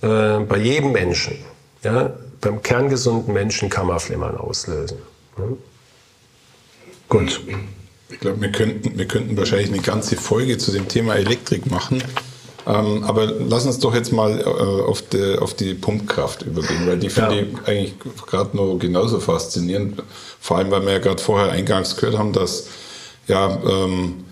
[0.01, 1.37] äh, bei jedem Menschen,
[1.83, 4.97] ja, beim kerngesunden Menschen Kammerflimmern auslösen.
[5.37, 5.45] Ja.
[7.07, 7.41] Gut.
[8.09, 12.03] Ich glaube, wir könnten, wir könnten wahrscheinlich eine ganze Folge zu dem Thema Elektrik machen.
[12.65, 16.97] Ähm, aber lass uns doch jetzt mal äh, auf, die, auf die Pumpkraft übergehen, weil
[16.97, 17.41] die finde ja.
[17.41, 17.93] ich eigentlich
[18.25, 20.01] gerade nur genauso faszinierend.
[20.39, 22.67] Vor allem, weil wir ja gerade vorher eingangs gehört haben, dass
[23.27, 24.23] ja, ähm,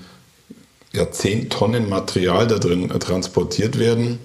[0.94, 4.20] ja 10 Tonnen Material da drin transportiert werden.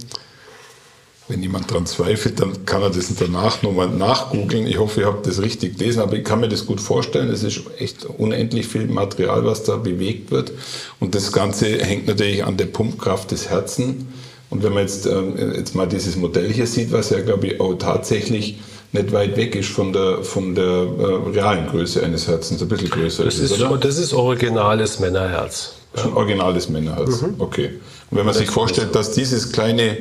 [1.28, 4.66] Wenn jemand daran zweifelt, dann kann er das danach nochmal nachgoogeln.
[4.66, 7.30] Ich hoffe, ihr habt das richtig gelesen, aber ich kann mir das gut vorstellen.
[7.30, 10.52] Es ist echt unendlich viel Material, was da bewegt wird.
[11.00, 14.04] Und das Ganze hängt natürlich an der Pumpkraft des Herzens.
[14.50, 17.60] Und wenn man jetzt, äh, jetzt mal dieses Modell hier sieht, was ja, glaube ich,
[17.60, 18.58] auch tatsächlich
[18.92, 22.90] nicht weit weg ist von der, von der äh, realen Größe eines Herzens, ein bisschen
[22.90, 23.76] größer das ist, oder?
[23.78, 25.72] Das ist originales Männerherz.
[26.00, 27.34] Schon originales Männerherz, mhm.
[27.38, 27.70] okay.
[28.10, 29.98] Und wenn man das sich vorstellt, dass dieses kleine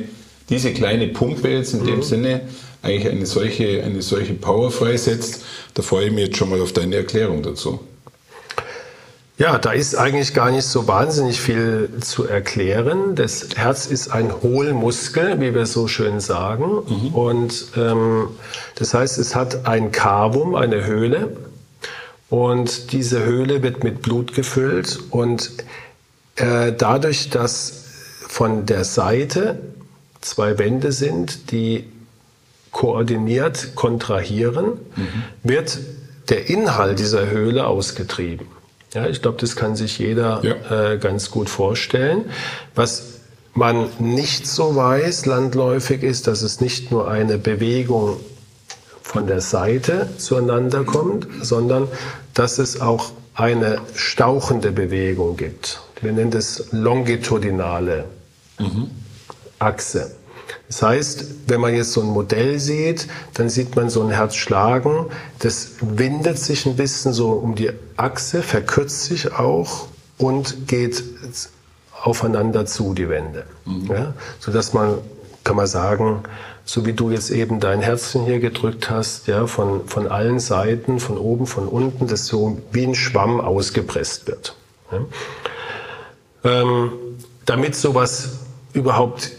[0.48, 2.02] diese kleine Pumpe jetzt in dem mhm.
[2.02, 2.40] Sinne
[2.82, 5.42] eigentlich eine solche, eine solche Power freisetzt.
[5.74, 7.80] Da freue ich mich jetzt schon mal auf deine Erklärung dazu.
[9.38, 13.14] Ja, da ist eigentlich gar nicht so wahnsinnig viel zu erklären.
[13.16, 16.64] Das Herz ist ein Hohlmuskel, wie wir so schön sagen.
[16.88, 17.14] Mhm.
[17.14, 18.28] Und ähm,
[18.76, 21.36] das heißt, es hat ein Cavum, eine Höhle.
[22.30, 25.00] Und diese Höhle wird mit Blut gefüllt.
[25.10, 25.50] Und
[26.36, 27.84] äh, dadurch, dass
[28.28, 29.58] von der Seite
[30.26, 31.84] zwei Wände sind, die
[32.72, 35.22] koordiniert kontrahieren, mhm.
[35.42, 35.78] wird
[36.28, 38.46] der Inhalt dieser Höhle ausgetrieben.
[38.92, 40.92] Ja, ich glaube, das kann sich jeder ja.
[40.92, 42.24] äh, ganz gut vorstellen.
[42.74, 43.20] Was
[43.54, 48.18] man nicht so weiß, landläufig ist, dass es nicht nur eine Bewegung
[49.02, 51.88] von der Seite zueinander kommt, sondern
[52.34, 55.80] dass es auch eine stauchende Bewegung gibt.
[56.00, 58.04] Wir nennen das longitudinale
[58.58, 58.90] mhm.
[59.58, 60.14] Achse.
[60.68, 64.34] Das heißt, wenn man jetzt so ein Modell sieht, dann sieht man so ein Herz
[64.34, 65.06] schlagen.
[65.38, 69.88] Das windet sich ein bisschen so um die Achse, verkürzt sich auch
[70.18, 71.02] und geht
[72.02, 73.44] aufeinander zu, die Wände.
[73.64, 73.86] Mhm.
[73.90, 74.98] Ja, sodass man,
[75.44, 76.22] kann man sagen,
[76.64, 80.98] so wie du jetzt eben dein Herzchen hier gedrückt hast, ja, von, von allen Seiten,
[80.98, 84.56] von oben, von unten, das so wie ein Schwamm ausgepresst wird.
[84.90, 85.00] Ja.
[86.44, 86.92] Ähm,
[87.44, 88.30] damit sowas
[88.72, 89.30] überhaupt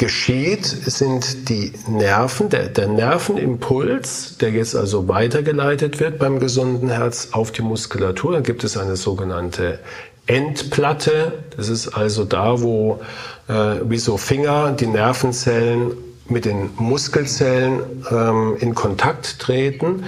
[0.00, 7.28] geschieht, sind die Nerven, der, der Nervenimpuls, der jetzt also weitergeleitet wird beim gesunden Herz
[7.32, 8.32] auf die Muskulatur.
[8.32, 9.78] Da gibt es eine sogenannte
[10.26, 11.44] Endplatte.
[11.54, 13.02] Das ist also da, wo
[13.48, 13.52] äh,
[13.90, 15.92] wie so Finger die Nervenzellen
[16.28, 20.04] mit den Muskelzellen ähm, in Kontakt treten.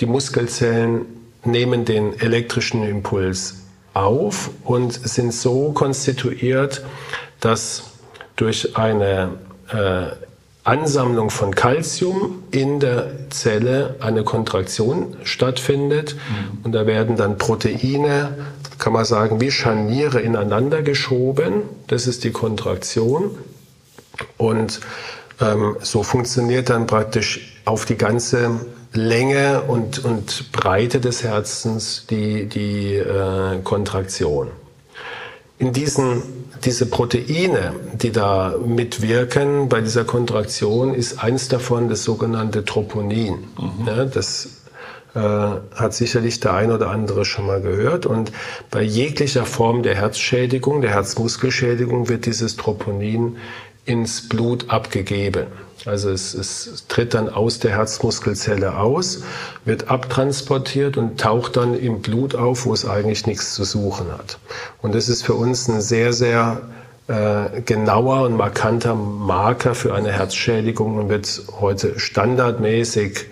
[0.00, 1.02] Die Muskelzellen
[1.44, 3.58] nehmen den elektrischen Impuls
[3.94, 6.84] auf und sind so konstituiert,
[7.38, 7.84] dass
[8.36, 9.30] durch eine
[9.72, 10.06] äh,
[10.64, 16.16] Ansammlung von Calcium in der Zelle eine Kontraktion stattfindet.
[16.16, 16.64] Mhm.
[16.64, 18.36] Und da werden dann Proteine,
[18.78, 21.62] kann man sagen, wie Scharniere ineinander geschoben.
[21.86, 23.30] Das ist die Kontraktion.
[24.36, 24.80] Und
[25.40, 28.60] ähm, so funktioniert dann praktisch auf die ganze
[28.92, 34.50] Länge und, und Breite des Herzens die, die äh, Kontraktion.
[35.58, 36.22] In diesen
[36.64, 43.34] diese Proteine, die da mitwirken bei dieser Kontraktion, ist eins davon das sogenannte Troponin.
[43.58, 43.86] Mhm.
[43.86, 44.62] Ja, das
[45.14, 48.06] äh, hat sicherlich der ein oder andere schon mal gehört.
[48.06, 48.32] Und
[48.70, 53.36] bei jeglicher Form der Herzschädigung, der Herzmuskelschädigung, wird dieses Troponin
[53.84, 55.46] ins Blut abgegeben.
[55.86, 59.22] Also es, es tritt dann aus der Herzmuskelzelle aus,
[59.64, 64.38] wird abtransportiert und taucht dann im Blut auf, wo es eigentlich nichts zu suchen hat.
[64.82, 66.60] Und das ist für uns ein sehr, sehr
[67.08, 73.26] äh, genauer und markanter Marker für eine Herzschädigung und wird heute standardmäßig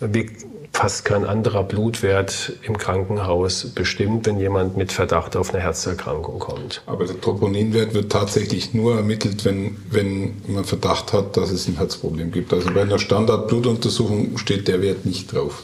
[0.00, 0.30] wie
[0.72, 6.82] fast kein anderer Blutwert im Krankenhaus bestimmt, wenn jemand mit Verdacht auf eine Herzerkrankung kommt.
[6.86, 11.76] Aber der Troponinwert wird tatsächlich nur ermittelt, wenn, wenn man Verdacht hat, dass es ein
[11.76, 12.52] Herzproblem gibt.
[12.52, 15.62] Also bei einer Standardblutuntersuchung steht der Wert nicht drauf.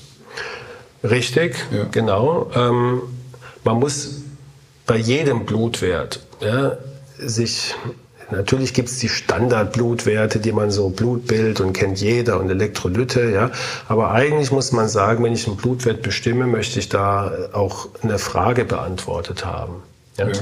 [1.05, 1.85] Richtig, ja.
[1.91, 2.51] genau.
[2.55, 3.03] Ähm,
[3.63, 4.23] man muss
[4.87, 6.79] bei jedem Blutwert ja,
[7.19, 7.75] sich
[8.31, 13.51] Natürlich gibt es die Standardblutwerte, die man so Blutbild und kennt jeder und Elektrolyte, ja.
[13.89, 18.19] Aber eigentlich muss man sagen, wenn ich einen Blutwert bestimme, möchte ich da auch eine
[18.19, 19.83] Frage beantwortet haben.
[20.19, 20.29] Ja?
[20.29, 20.35] ja.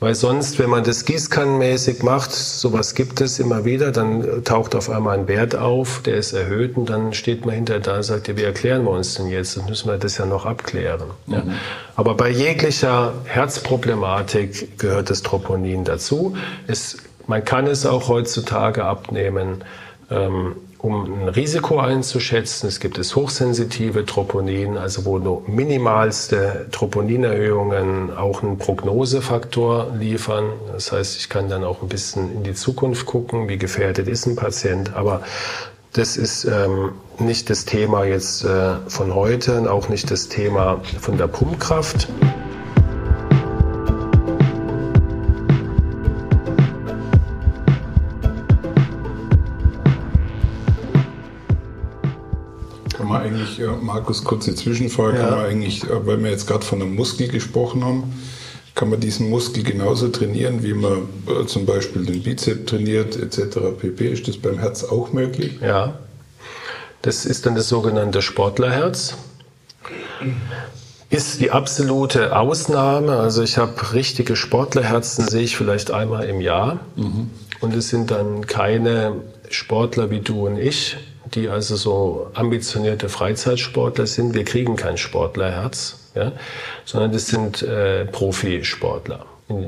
[0.00, 4.88] Weil sonst, wenn man das gießkannenmäßig macht, sowas gibt es immer wieder, dann taucht auf
[4.88, 8.26] einmal ein Wert auf, der ist erhöht und dann steht man hinterher da und sagt,
[8.26, 9.58] ja, wie erklären wir uns denn jetzt?
[9.58, 11.10] Dann müssen wir das ja noch abklären.
[11.26, 11.34] Mhm.
[11.34, 11.42] Ja.
[11.96, 16.34] Aber bei jeglicher Herzproblematik gehört das Troponin dazu.
[16.66, 16.96] Es
[17.30, 19.62] man kann es auch heutzutage abnehmen,
[20.10, 22.66] ähm, um ein Risiko einzuschätzen.
[22.66, 30.46] Es gibt es hochsensitive Troponin, also wo nur minimalste Troponinerhöhungen auch einen Prognosefaktor liefern.
[30.72, 34.26] Das heißt, ich kann dann auch ein bisschen in die Zukunft gucken, wie gefährdet ist
[34.26, 34.94] ein Patient.
[34.94, 35.22] Aber
[35.92, 40.80] das ist ähm, nicht das Thema jetzt äh, von heute und auch nicht das Thema
[40.98, 42.08] von der Pumpkraft.
[53.80, 55.24] Markus, kurze Zwischenfrage, ja.
[55.24, 58.12] kann man eigentlich, äh, weil wir jetzt gerade von einem Muskel gesprochen haben,
[58.74, 63.58] kann man diesen Muskel genauso trainieren, wie man äh, zum Beispiel den Bizep trainiert, etc.
[63.78, 64.12] pp.
[64.12, 65.58] Ist das beim Herz auch möglich?
[65.60, 65.98] Ja,
[67.02, 69.14] das ist dann das sogenannte Sportlerherz.
[71.08, 73.16] Ist die absolute Ausnahme.
[73.16, 76.80] Also ich habe richtige Sportlerherzen, sehe ich vielleicht einmal im Jahr.
[76.96, 77.30] Mhm.
[77.60, 79.16] Und es sind dann keine
[79.48, 80.96] Sportler wie du und ich,
[81.34, 84.34] die also so ambitionierte Freizeitsportler sind.
[84.34, 86.32] Wir kriegen kein Sportlerherz, ja,
[86.84, 89.26] sondern das sind äh, Profisportler.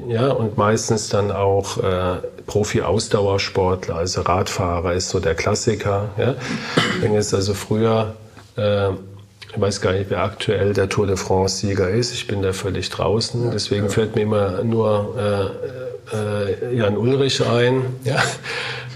[0.08, 6.10] Ja, und meistens dann auch äh, Profi-Ausdauersportler, also Radfahrer ist so der Klassiker.
[6.16, 6.36] Ja.
[7.00, 8.14] Wenn jetzt also früher,
[8.56, 12.52] äh, ich weiß gar nicht, wer aktuell der Tour de France-Sieger ist, ich bin da
[12.52, 17.82] völlig draußen, deswegen fällt mir immer nur äh, äh, Jan Ulrich ein.
[18.04, 18.22] Ja.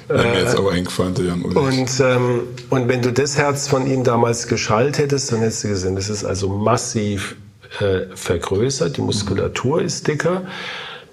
[0.08, 1.78] Wäre mir jetzt auch eingefallen, der Jan Ulrich.
[1.78, 2.40] Und, ähm,
[2.70, 6.08] und wenn du das Herz von ihm damals geschallt hättest, dann hättest du gesehen, das
[6.08, 7.36] ist also massiv
[7.80, 10.42] äh, vergrößert, die Muskulatur ist dicker.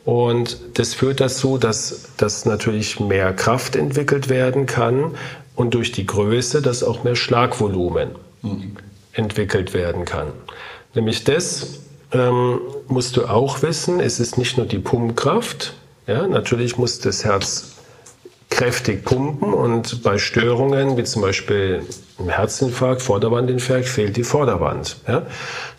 [0.06, 5.16] Und das führt dazu, dass, dass natürlich mehr Kraft entwickelt werden kann
[5.56, 8.10] und durch die Größe, dass auch mehr Schlagvolumen
[8.42, 8.76] mhm.
[9.14, 10.28] entwickelt werden kann.
[10.94, 11.80] Nämlich das
[12.12, 15.74] ähm, musst du auch wissen, es ist nicht nur die Pumpkraft,
[16.06, 17.73] ja, natürlich muss das Herz
[18.54, 21.82] kräftig pumpen und bei Störungen, wie zum Beispiel
[22.20, 24.98] im Herzinfarkt, Vorderwandinfarkt, fehlt die Vorderwand.
[25.08, 25.24] Ja?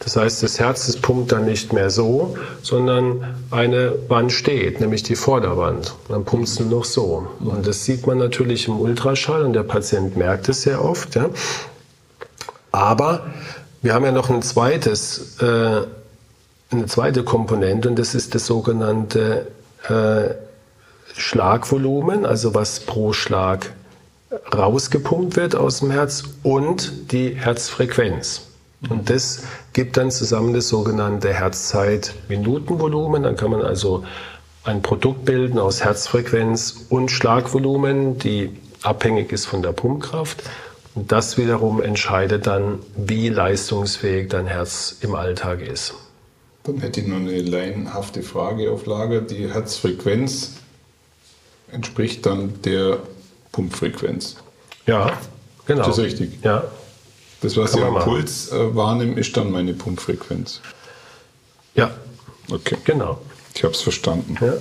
[0.01, 5.05] Das heißt, das Herz das pumpt dann nicht mehr so, sondern eine Wand steht, nämlich
[5.05, 5.95] die Vorderwand.
[6.09, 7.29] Dann pumpt es nur noch so.
[7.39, 11.15] Und das sieht man natürlich im Ultraschall und der Patient merkt es sehr oft.
[11.15, 11.31] Ja?
[12.73, 13.27] Aber
[13.83, 15.83] wir haben ja noch ein zweites, äh,
[16.73, 19.47] eine zweite Komponente und das ist das sogenannte
[19.89, 20.35] äh,
[21.17, 23.73] Schlagvolumen, also was pro Schlag
[24.53, 28.49] rausgepumpt wird aus dem Herz und die Herzfrequenz.
[28.91, 33.23] Und das gibt dann zusammen das sogenannte Herzzeit-Minutenvolumen.
[33.23, 34.05] Dann kann man also
[34.65, 38.51] ein Produkt bilden aus Herzfrequenz und Schlagvolumen, die
[38.83, 40.43] abhängig ist von der Pumpkraft.
[40.95, 45.95] Und das wiederum entscheidet dann, wie leistungsfähig dein Herz im Alltag ist.
[46.65, 49.21] Dann hätte ich noch eine laienhafte Frage auf Lager.
[49.21, 50.55] Die Herzfrequenz
[51.75, 52.99] entspricht dann der
[53.53, 54.37] Pumpfrequenz.
[54.87, 55.13] Ja,
[55.67, 55.85] genau.
[55.87, 56.39] Das ist richtig.
[56.43, 56.65] Ja.
[57.41, 58.03] Das, was Kann ich am.
[58.05, 60.61] Puls äh, wahrnehme, ist dann meine Pumpfrequenz.
[61.75, 61.91] Ja,
[62.51, 63.19] Okay, genau.
[63.55, 64.37] ich habe es verstanden.
[64.41, 64.55] Ja.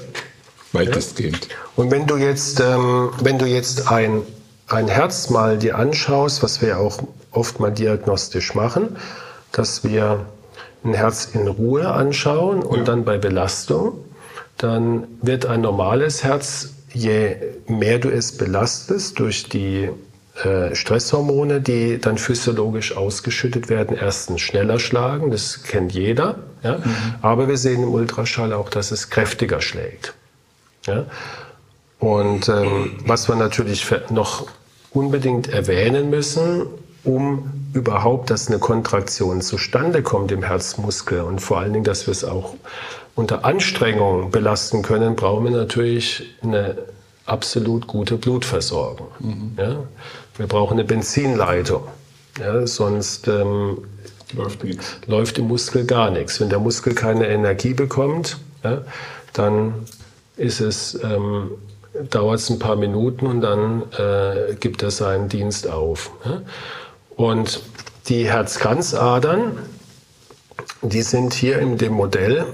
[0.71, 1.47] Weitestgehend.
[1.75, 4.21] Und wenn du jetzt, ähm, wenn du jetzt ein,
[4.67, 6.99] ein Herz mal dir anschaust, was wir ja auch
[7.31, 8.95] oft mal diagnostisch machen,
[9.51, 10.25] dass wir
[10.83, 12.83] ein Herz in Ruhe anschauen und Ja.
[12.85, 13.93] dann bei Belastung,
[14.57, 17.35] dann wird ein normales Herz, je
[17.67, 19.89] mehr du es belastest durch die
[20.43, 26.79] äh, Stresshormone, die dann physiologisch ausgeschüttet werden, erstens schneller schlagen, das kennt jeder, ja?
[27.21, 30.13] aber wir sehen im Ultraschall auch, dass es kräftiger schlägt.
[30.87, 31.05] Ja?
[31.99, 34.47] Und ähm, was wir natürlich noch
[34.91, 36.65] unbedingt erwähnen müssen,
[37.03, 42.11] um überhaupt, dass eine Kontraktion zustande kommt im Herzmuskel und vor allen Dingen, dass wir
[42.11, 42.55] es auch
[43.15, 46.77] unter Anstrengung belasten können, brauchen wir natürlich eine
[47.25, 49.07] absolut gute Blutversorgung.
[49.57, 49.83] Ja?
[50.37, 51.83] Wir brauchen eine Benzinleitung.
[52.39, 52.65] Ja?
[52.65, 53.77] Sonst ähm,
[54.35, 54.97] Läuft nichts.
[55.05, 56.39] läuft im Muskel gar nichts.
[56.39, 58.81] Wenn der Muskel keine Energie bekommt, ja,
[59.33, 59.85] dann
[60.37, 61.51] ist es, ähm,
[62.09, 66.11] dauert es ein paar Minuten und dann äh, gibt er seinen Dienst auf.
[66.25, 66.41] Ja.
[67.15, 67.61] Und
[68.07, 69.59] die Herzkranzadern,
[70.81, 72.45] die sind hier in dem Modell,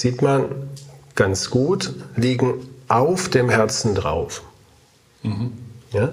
[0.00, 0.70] sieht man
[1.14, 2.54] ganz gut, liegen
[2.88, 4.42] auf dem Herzen drauf.
[5.92, 6.10] Ja?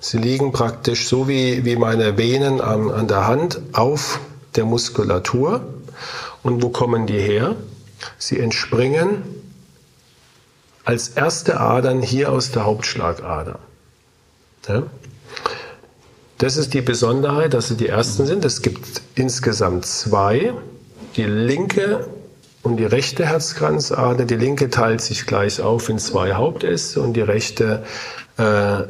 [0.00, 4.20] Sie liegen praktisch so wie, wie meine Venen an, an der Hand auf
[4.56, 5.62] der Muskulatur.
[6.42, 7.54] Und wo kommen die her?
[8.18, 9.22] Sie entspringen
[10.84, 13.58] als erste Adern hier aus der Hauptschlagader.
[14.68, 14.82] Ja?
[16.38, 18.44] Das ist die Besonderheit, dass sie die ersten sind.
[18.44, 20.52] Es gibt insgesamt zwei.
[21.16, 22.08] Die linke
[22.62, 24.24] und die rechte Herzkranzader.
[24.24, 27.82] Die linke teilt sich gleich auf in zwei Hauptäste und die rechte
[28.38, 28.84] äh,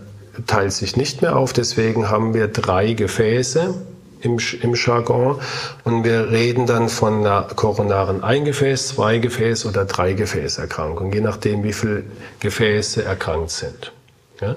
[0.46, 1.52] teilt sich nicht mehr auf.
[1.52, 3.74] Deswegen haben wir drei Gefäße
[4.20, 5.40] im, im Jargon
[5.84, 12.04] und wir reden dann von einer koronaren Eingefäß, Zweigefäß oder Dreigefäßerkrankung, je nachdem, wie viele
[12.40, 13.92] Gefäße erkrankt sind.
[14.40, 14.56] Ja?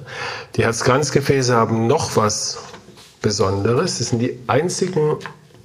[0.55, 2.59] Die Herzkranzgefäße haben noch was
[3.21, 3.97] Besonderes.
[3.97, 5.17] Das sind die einzigen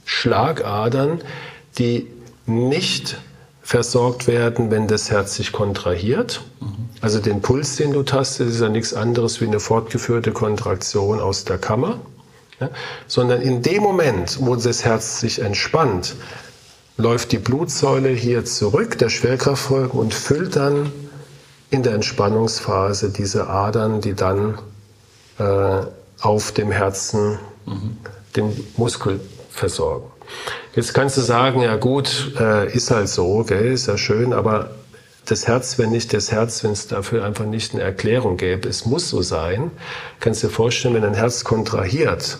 [0.04, 1.20] Schlagadern,
[1.78, 2.06] die
[2.46, 3.18] nicht
[3.70, 6.42] versorgt werden, wenn das Herz sich kontrahiert.
[7.00, 11.44] Also den Puls, den du tastest, ist ja nichts anderes wie eine fortgeführte Kontraktion aus
[11.44, 12.00] der Kammer.
[12.58, 12.70] Ja?
[13.06, 16.16] Sondern in dem Moment, wo das Herz sich entspannt,
[16.96, 20.90] läuft die Blutsäule hier zurück, der Schwerkraftfolge, und füllt dann
[21.70, 24.58] in der Entspannungsphase diese Adern, die dann
[25.38, 25.82] äh,
[26.20, 27.38] auf dem Herzen
[28.34, 30.10] den Muskel versorgen.
[30.74, 34.70] Jetzt kannst du sagen, ja gut, äh, ist halt so, gell, ist ja schön, aber
[35.26, 38.86] das Herz, wenn nicht das Herz, wenn es dafür einfach nicht eine Erklärung gäbe, es
[38.86, 39.70] muss so sein,
[40.20, 42.38] kannst du dir vorstellen, wenn ein Herz kontrahiert,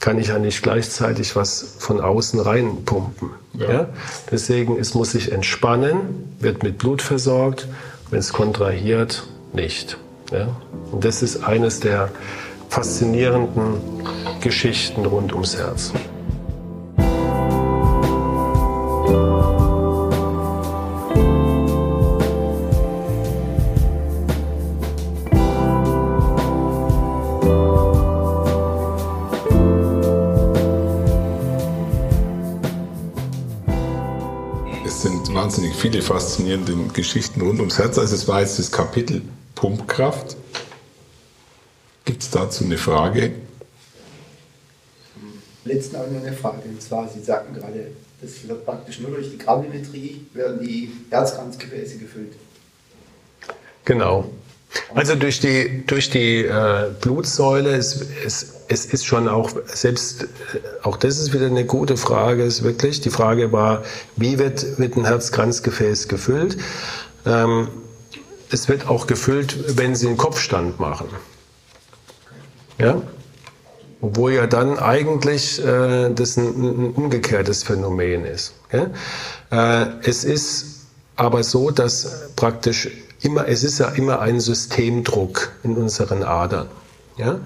[0.00, 3.30] kann ich ja nicht gleichzeitig was von außen reinpumpen.
[3.54, 3.72] Ja.
[3.72, 3.88] Ja.
[4.30, 7.68] Deswegen, es muss sich entspannen, wird mit Blut versorgt,
[8.10, 9.96] wenn es kontrahiert, nicht.
[10.32, 10.48] Ja.
[10.90, 12.10] Und das ist eines der
[12.68, 13.76] faszinierenden
[14.40, 15.92] Geschichten rund ums Herz.
[35.84, 37.98] Viele faszinierende Geschichten rund ums Herz.
[37.98, 39.20] Also es war jetzt das Kapitel
[39.54, 40.34] Pumpkraft.
[42.06, 43.32] Gibt es dazu eine Frage?
[45.66, 46.62] Letzten auch noch eine Frage.
[46.70, 47.88] Und zwar, Sie sagten gerade,
[48.22, 52.32] das wird praktisch nur durch die Gravimetrie werden die Herzkranzgefäße gefüllt.
[53.84, 54.30] Genau.
[54.94, 60.26] Also durch die, durch die äh, Blutsäule, es, es, es ist schon auch, selbst, äh,
[60.82, 63.84] auch das ist wieder eine gute Frage, ist wirklich, die Frage war,
[64.16, 66.56] wie wird, wird ein Herzkranzgefäß gefüllt?
[67.26, 67.68] Ähm,
[68.50, 71.08] es wird auch gefüllt, wenn Sie einen Kopfstand machen.
[72.78, 73.02] Ja?
[74.00, 78.54] Obwohl ja dann eigentlich äh, das ein, ein umgekehrtes Phänomen ist.
[78.70, 78.90] Gell?
[79.50, 80.86] Äh, es ist
[81.16, 82.88] aber so, dass praktisch
[83.24, 86.66] immer, es ist ja immer ein Systemdruck in unseren Adern.
[87.16, 87.38] Ja?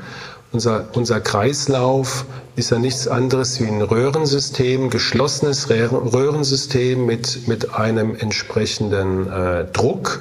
[0.51, 2.25] Unser, unser Kreislauf
[2.57, 9.67] ist ja nichts anderes wie ein Röhrensystem, geschlossenes Röhren- Röhrensystem mit, mit einem entsprechenden äh,
[9.67, 10.21] Druck.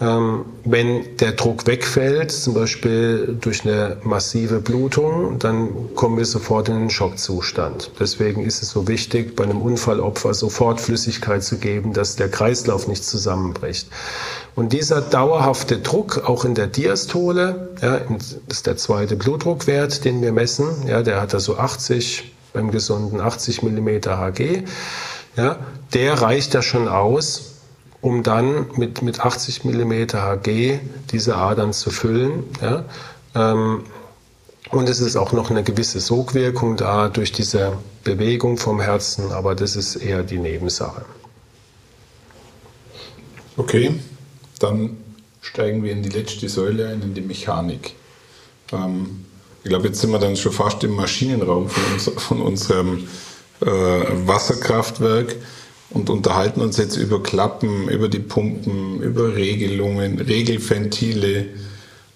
[0.00, 6.68] Ähm, wenn der Druck wegfällt, zum Beispiel durch eine massive Blutung, dann kommen wir sofort
[6.68, 7.90] in einen Schockzustand.
[7.98, 12.86] Deswegen ist es so wichtig, bei einem Unfallopfer sofort Flüssigkeit zu geben, dass der Kreislauf
[12.86, 13.88] nicht zusammenbricht.
[14.54, 20.22] Und dieser dauerhafte Druck, auch in der Diastole, ja, das ist der zweite Blutdruckwert, den
[20.22, 24.62] wir messen, ja, der hat da so 80, beim gesunden 80 mm Hg,
[25.36, 25.56] ja,
[25.92, 27.57] der reicht ja schon aus,
[28.00, 30.80] um dann mit, mit 80 mm Hg
[31.10, 32.44] diese Adern zu füllen.
[32.62, 32.84] Ja?
[33.34, 33.84] Ähm,
[34.70, 39.54] und es ist auch noch eine gewisse Sogwirkung da durch diese Bewegung vom Herzen, aber
[39.54, 41.04] das ist eher die Nebensache.
[43.56, 43.94] Okay,
[44.60, 44.96] dann
[45.40, 47.94] steigen wir in die letzte Säule ein, in die Mechanik.
[48.72, 49.24] Ähm,
[49.64, 53.08] ich glaube, jetzt sind wir dann schon fast im Maschinenraum von, uns, von unserem
[53.60, 55.34] äh, Wasserkraftwerk
[55.90, 61.46] und unterhalten uns jetzt über Klappen, über die Pumpen, über Regelungen, Regelventile.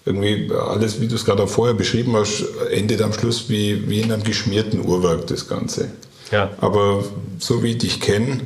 [0.05, 4.01] Irgendwie alles, wie du es gerade auch vorher beschrieben hast, endet am Schluss wie, wie
[4.01, 5.89] in einem geschmierten Uhrwerk das Ganze.
[6.31, 6.51] Ja.
[6.59, 7.03] Aber
[7.39, 8.41] so wie ich dich kenne,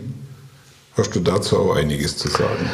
[0.95, 2.69] hast du dazu auch einiges zu sagen.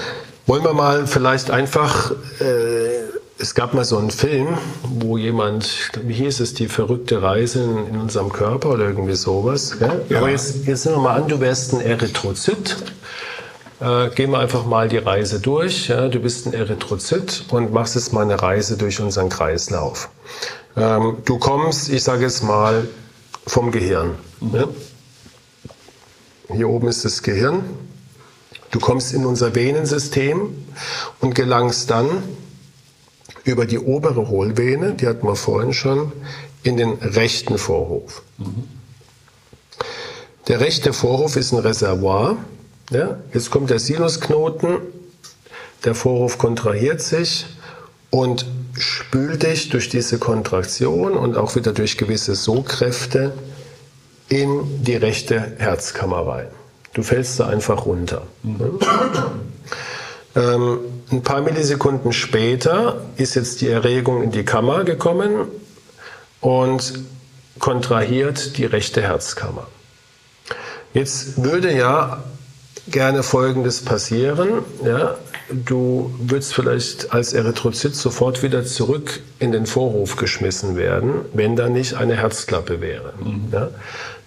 [0.46, 3.03] Wollen wir mal vielleicht einfach äh,
[3.40, 8.00] es gab mal so einen Film, wo jemand, wie hieß es, die verrückte Reise in,
[8.00, 9.76] unserem Körper oder irgendwie sowas.
[9.80, 10.18] Ja.
[10.18, 12.78] Aber jetzt, jetzt nehmen wir mal an, du wärst ein Erythrozyt.
[13.80, 15.88] Äh, gehen wir einfach mal die Reise durch.
[15.88, 16.08] Ja.
[16.10, 20.10] Du bist ein Erythrozyt und machst jetzt mal eine Reise durch unseren Kreislauf.
[20.78, 22.88] Ähm, du kommst, ich sage jetzt mal,
[23.48, 24.12] vom Gehirn.
[24.54, 24.68] Ja.
[26.54, 27.64] Hier oben ist das Gehirn.
[28.72, 30.66] Du kommst in unser Venensystem
[31.20, 32.08] und gelangst dann
[33.44, 36.12] über die obere Hohlvene, die hatten wir vorhin schon,
[36.64, 38.22] in den rechten Vorhof.
[40.48, 42.38] Der rechte Vorhof ist ein Reservoir.
[42.90, 43.18] Ja?
[43.34, 44.78] Jetzt kommt der Sinusknoten,
[45.84, 47.46] der Vorhof kontrahiert sich
[48.10, 48.46] und
[48.78, 53.34] spült dich durch diese Kontraktion und auch wieder durch gewisse Sogkräfte
[54.30, 56.48] in die rechte Herzkammer rein.
[56.94, 58.24] Du fällst da einfach runter.
[58.44, 58.80] Mhm.
[60.36, 60.80] Ähm,
[61.12, 65.48] ein paar Millisekunden später ist jetzt die Erregung in die Kammer gekommen
[66.42, 66.94] und
[67.60, 69.68] kontrahiert die rechte Herzkammer.
[70.94, 72.24] Jetzt würde ja
[72.88, 74.64] gerne Folgendes passieren.
[74.84, 75.18] Ja?
[75.50, 81.70] Du würdest vielleicht als Erythrozyt sofort wieder zurück in den Vorhof geschmissen werden, wenn da
[81.70, 83.14] nicht eine Herzklappe wäre.
[83.20, 83.50] Mhm.
[83.52, 83.70] Ja?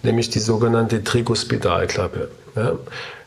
[0.03, 2.29] Nämlich die sogenannte Trikospidalklappe.
[2.55, 2.73] Ja?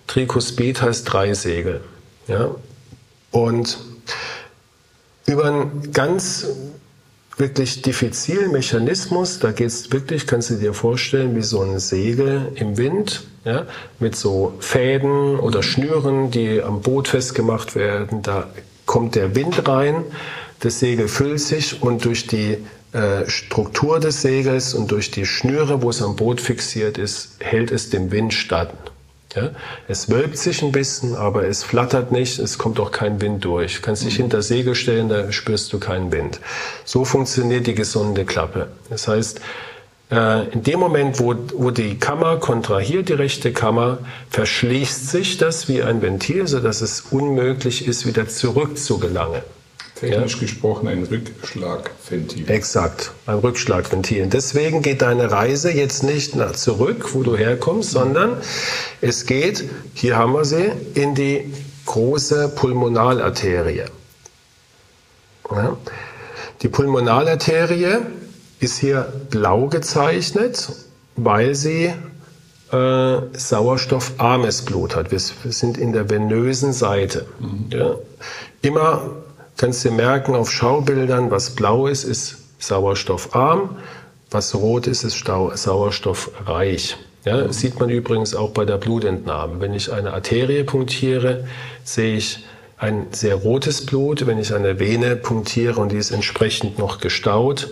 [0.07, 1.83] Trikospid heißt Dreisegel.
[2.27, 2.51] Ja?
[3.31, 3.79] Und
[5.27, 6.47] über einen ganz
[7.37, 12.53] wirklich diffizilen Mechanismus, da geht es wirklich, kannst du dir vorstellen, wie so ein Segel
[12.57, 13.67] im Wind, ja,
[13.99, 18.23] mit so Fäden oder Schnüren, die am Boot festgemacht werden.
[18.23, 18.49] Da
[18.85, 20.05] kommt der Wind rein,
[20.61, 22.59] das Segel füllt sich und durch die
[22.93, 27.71] äh, Struktur des Segels und durch die Schnüre, wo es am Boot fixiert ist, hält
[27.71, 28.73] es dem Wind stand.
[29.35, 29.51] Ja?
[29.89, 33.77] Es wölbt sich ein bisschen, aber es flattert nicht, es kommt auch kein Wind durch.
[33.77, 34.23] Du kannst dich mhm.
[34.23, 36.41] hinter Segel stellen, da spürst du keinen Wind.
[36.85, 38.69] So funktioniert die gesunde Klappe.
[38.89, 39.41] Das heißt,
[40.11, 43.99] äh, in dem Moment, wo, wo die Kammer kontrahiert, die rechte Kammer,
[44.31, 49.43] verschließt sich das wie ein Ventil, sodass es unmöglich ist, wieder zurück zu gelangen.
[50.01, 50.41] Technisch ja.
[50.41, 52.51] gesprochen ein Rückschlagventil.
[52.51, 54.27] Exakt, ein Rückschlagventil.
[54.29, 58.39] Deswegen geht deine Reise jetzt nicht nach zurück, wo du herkommst, sondern
[59.03, 61.53] es geht, hier haben wir sie, in die
[61.85, 63.85] große Pulmonalarterie.
[65.51, 65.77] Ja.
[66.63, 67.99] Die Pulmonalarterie
[68.59, 70.69] ist hier blau gezeichnet,
[71.17, 71.93] weil sie
[72.73, 75.11] äh, sauerstoffarmes Blut hat.
[75.11, 77.27] Wir, wir, sind in der venösen Seite.
[77.39, 77.67] Mhm.
[77.71, 77.95] Ja.
[78.63, 79.11] Immer
[79.61, 83.77] kannst du merken auf Schaubildern, was blau ist, ist sauerstoffarm,
[84.31, 86.97] was rot ist, ist sauerstoffreich.
[87.27, 89.61] Ja, das sieht man übrigens auch bei der Blutentnahme.
[89.61, 91.45] Wenn ich eine Arterie punktiere,
[91.85, 92.43] sehe ich
[92.79, 94.27] ein sehr rotes Blut.
[94.27, 97.69] Wenn ich eine Vene punktiere und die ist entsprechend noch gestaut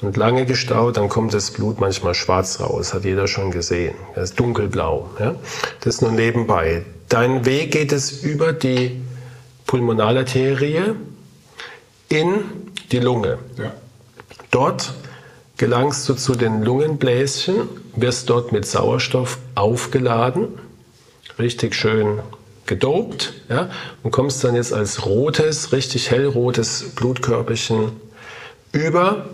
[0.00, 2.92] und lange gestaut, dann kommt das Blut manchmal schwarz raus.
[2.92, 3.94] Hat jeder schon gesehen.
[4.16, 5.08] Das ist dunkelblau.
[5.20, 5.36] Ja?
[5.78, 6.82] Das ist nur nebenbei.
[7.08, 9.00] Dein Weg geht es über die
[9.68, 10.96] Pulmonalarterie
[12.10, 12.44] in
[12.92, 13.38] die Lunge.
[13.56, 13.72] Ja.
[14.50, 14.92] Dort
[15.56, 20.48] gelangst du zu den Lungenbläschen, wirst dort mit Sauerstoff aufgeladen,
[21.38, 22.20] richtig schön
[22.66, 23.70] gedopt, ja,
[24.02, 27.92] und kommst dann jetzt als rotes, richtig hellrotes Blutkörperchen
[28.72, 29.28] über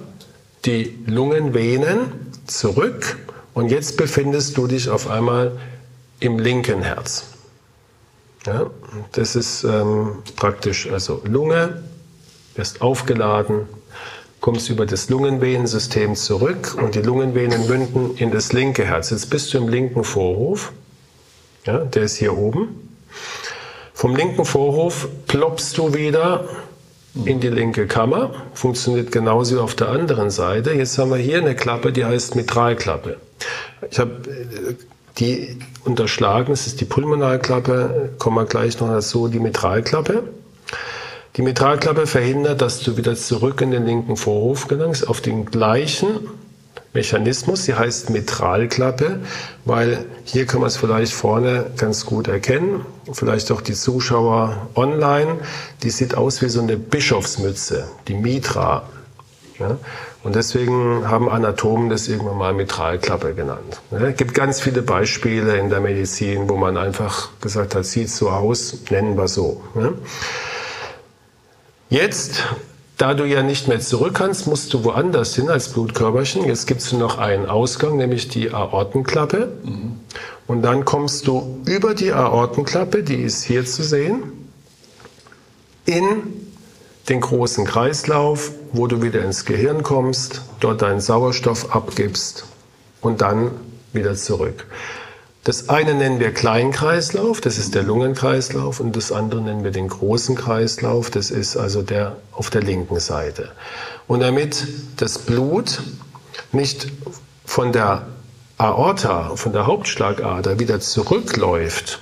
[0.64, 3.18] die Lungenvenen zurück
[3.54, 5.52] und jetzt befindest du dich auf einmal
[6.20, 7.26] im linken Herz.
[8.46, 8.70] Ja,
[9.12, 11.82] das ist ähm, praktisch also Lunge,
[12.58, 13.66] wirst aufgeladen,
[14.40, 19.10] kommst über das Lungenvenensystem zurück und die Lungenvenen münden in das linke Herz.
[19.10, 20.72] Jetzt bist du im linken Vorhof,
[21.64, 22.98] ja, der ist hier oben.
[23.92, 26.44] Vom linken Vorhof ploppst du wieder
[27.24, 28.34] in die linke Kammer.
[28.52, 30.72] Funktioniert genauso wie auf der anderen Seite.
[30.72, 33.16] Jetzt haben wir hier eine Klappe, die heißt Mitralklappe.
[33.90, 34.74] Ich habe äh,
[35.18, 40.24] die unterschlagen, das ist die Pulmonalklappe, kommen wir gleich noch dazu, die Mitralklappe.
[41.36, 46.28] Die Mitralklappe verhindert, dass du wieder zurück in den linken Vorhof gelangst, auf den gleichen
[46.94, 47.64] Mechanismus.
[47.64, 49.20] Sie heißt Mitralklappe,
[49.66, 52.86] weil hier kann man es vielleicht vorne ganz gut erkennen.
[53.12, 55.40] Vielleicht auch die Zuschauer online.
[55.82, 58.88] Die sieht aus wie so eine Bischofsmütze, die Mitra.
[59.58, 59.76] Ja?
[60.24, 63.80] Und deswegen haben Anatomen das irgendwann mal Mitralklappe genannt.
[63.90, 68.30] Es gibt ganz viele Beispiele in der Medizin, wo man einfach gesagt hat, sieht so
[68.30, 69.60] aus, nennen wir so.
[71.88, 72.42] Jetzt
[72.96, 76.46] da du ja nicht mehr zurück kannst, musst du woanders hin als Blutkörperchen.
[76.46, 79.52] Jetzt gibt es noch einen Ausgang, nämlich die Aortenklappe.
[79.62, 80.00] Mhm.
[80.46, 84.22] Und dann kommst du über die Aortenklappe, die ist hier zu sehen,
[85.84, 86.22] in
[87.08, 92.46] den großen Kreislauf, wo du wieder ins Gehirn kommst, dort deinen Sauerstoff abgibst
[93.02, 93.50] und dann
[93.92, 94.66] wieder zurück.
[95.46, 99.86] Das eine nennen wir Kleinkreislauf, das ist der Lungenkreislauf, und das andere nennen wir den
[99.86, 103.52] großen Kreislauf, das ist also der auf der linken Seite.
[104.08, 104.66] Und damit
[104.96, 105.82] das Blut
[106.50, 106.88] nicht
[107.44, 108.08] von der
[108.58, 112.00] Aorta, von der Hauptschlagader wieder zurückläuft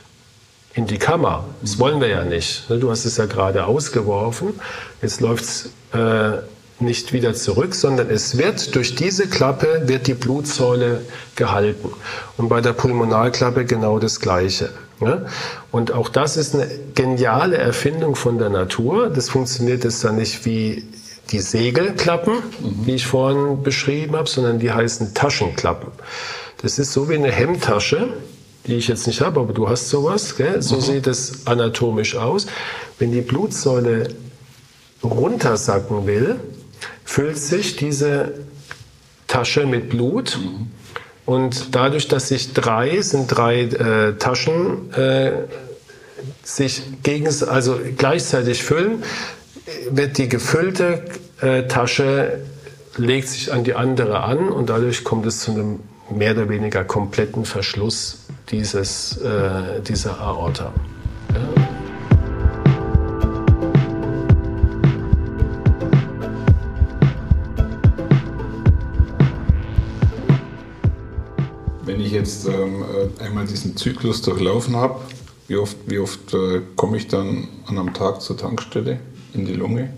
[0.72, 2.64] in die Kammer, das wollen wir ja nicht.
[2.70, 4.58] Du hast es ja gerade ausgeworfen,
[5.02, 6.38] jetzt läuft es äh,
[6.80, 11.02] nicht wieder zurück, sondern es wird durch diese Klappe wird die Blutsäule
[11.36, 11.90] gehalten.
[12.36, 14.70] Und bei der Pulmonalklappe genau das Gleiche.
[15.00, 15.24] Ja?
[15.70, 19.10] Und auch das ist eine geniale Erfindung von der Natur.
[19.10, 20.84] Das funktioniert jetzt dann nicht wie
[21.30, 22.84] die Segelklappen, mhm.
[22.86, 25.90] die ich vorhin beschrieben habe, sondern die heißen Taschenklappen.
[26.60, 28.08] Das ist so wie eine Hemdtasche,
[28.66, 30.36] die ich jetzt nicht habe, aber du hast sowas.
[30.36, 30.60] Gell?
[30.62, 30.80] So mhm.
[30.80, 32.46] sieht es anatomisch aus.
[32.98, 34.08] Wenn die Blutsäule
[35.02, 36.40] runtersacken will,
[37.04, 38.34] füllt sich diese
[39.26, 40.38] Tasche mit Blut.
[40.40, 40.68] Mhm.
[41.26, 45.32] Und dadurch, dass sich drei, sind drei äh, Taschen, äh,
[46.42, 49.02] sich gegen, also gleichzeitig füllen,
[49.90, 51.04] wird die gefüllte
[51.40, 52.40] äh, Tasche,
[52.96, 55.80] legt sich an die andere an und dadurch kommt es zu einem
[56.10, 58.18] mehr oder weniger kompletten Verschluss
[58.50, 60.72] dieses, äh, dieser Aorta.
[61.32, 61.73] Ja.
[72.12, 72.84] Jetzt ähm,
[73.18, 75.00] äh, einmal diesen Zyklus durchlaufen habe,
[75.48, 79.00] wie oft, wie oft äh, komme ich dann an einem Tag zur Tankstelle
[79.34, 79.92] in die Lunge?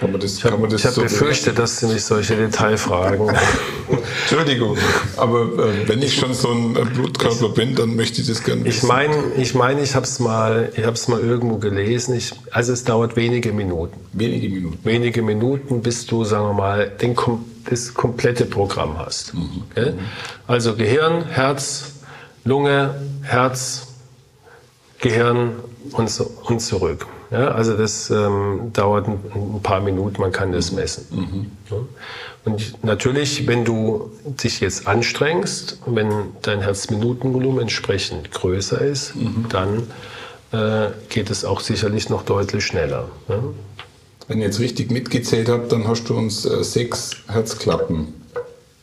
[0.00, 3.30] Kann man das, ich habe hab so befürchtet, dass Sie mich solche Detailfragen.
[4.22, 4.76] Entschuldigung,
[5.16, 8.64] aber äh, wenn ich schon so ein äh, Blutkörper bin, dann möchte ich das gerne
[8.64, 8.76] wissen.
[8.76, 10.70] Ich meine, ich, mein, ich habe es mal,
[11.08, 12.14] mal irgendwo gelesen.
[12.14, 13.98] Ich, also es dauert wenige Minuten.
[14.12, 14.78] Wenige Minuten.
[14.84, 17.16] Wenige Minuten, bis du, sagen wir mal, den,
[17.64, 19.32] das komplette Programm hast.
[19.32, 19.62] Mhm.
[19.70, 19.92] Okay?
[20.46, 21.92] Also Gehirn, Herz,
[22.44, 23.86] Lunge, Herz,
[24.98, 25.52] Gehirn
[25.92, 27.06] und, so, und zurück.
[27.30, 31.06] Ja, also das ähm, dauert ein, ein, paar Minuten, man kann das messen.
[31.10, 31.50] Mhm.
[31.70, 31.76] Ja.
[32.44, 36.08] Und natürlich, wenn du dich jetzt anstrengst, wenn
[36.42, 39.46] dein Herzminutenvolumen entsprechend größer ist, mhm.
[39.48, 39.82] dann
[40.52, 43.08] äh, geht es auch sicherlich noch deutlich schneller.
[43.28, 43.42] Ja.
[44.28, 48.14] Wenn ich jetzt richtig mitgezählt habe, dann hast du uns äh, sechs Herzklappen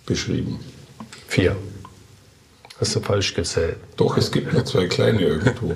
[0.06, 0.60] beschrieben.
[1.28, 1.56] Vier.
[2.84, 3.78] Hast du falsch gezählt.
[3.96, 5.74] Doch, es gibt noch zwei kleine irgendwo.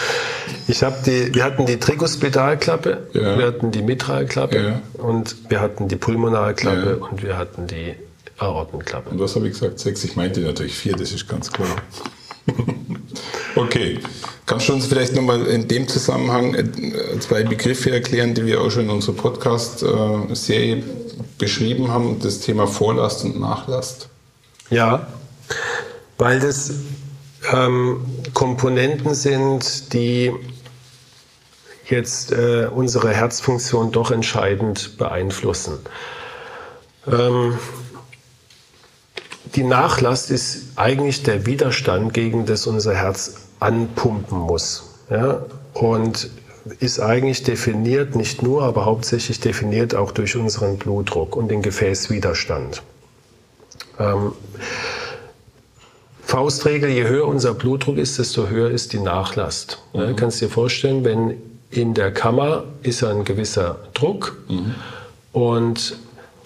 [0.66, 3.38] ich hab die, wir hatten die Trikospedalklappe, ja.
[3.38, 4.82] wir hatten die Mitralklappe ja.
[5.04, 7.06] und wir hatten die Pulmonalklappe ja.
[7.06, 7.96] und wir hatten die
[8.38, 9.10] Aortenklappe.
[9.10, 9.78] Und was habe ich gesagt?
[9.78, 10.02] Sechs.
[10.04, 11.76] Ich meinte natürlich vier, das ist ganz klar.
[13.54, 13.98] okay.
[14.46, 16.64] Kannst du uns vielleicht nochmal in dem Zusammenhang äh,
[17.20, 20.82] zwei Begriffe erklären, die wir auch schon in unserer Podcast-Serie
[21.36, 22.20] beschrieben haben?
[22.22, 24.08] Das Thema Vorlast und Nachlast.
[24.70, 25.08] Ja,
[26.18, 26.72] weil das
[27.52, 28.04] ähm,
[28.34, 30.32] Komponenten sind, die
[31.88, 35.78] jetzt äh, unsere Herzfunktion doch entscheidend beeinflussen.
[37.06, 37.58] Ähm,
[39.54, 44.90] die Nachlast ist eigentlich der Widerstand, gegen das unser Herz anpumpen muss.
[45.08, 45.46] Ja?
[45.72, 46.30] Und
[46.80, 52.82] ist eigentlich definiert, nicht nur, aber hauptsächlich definiert auch durch unseren Blutdruck und den Gefäßwiderstand.
[53.98, 54.32] Ähm,
[56.28, 59.78] Faustregel, je höher unser Blutdruck ist, desto höher ist die Nachlast.
[59.94, 60.00] Mhm.
[60.00, 61.34] Ja, kannst dir vorstellen, wenn
[61.70, 64.74] in der Kammer ist ein gewisser Druck mhm.
[65.32, 65.96] und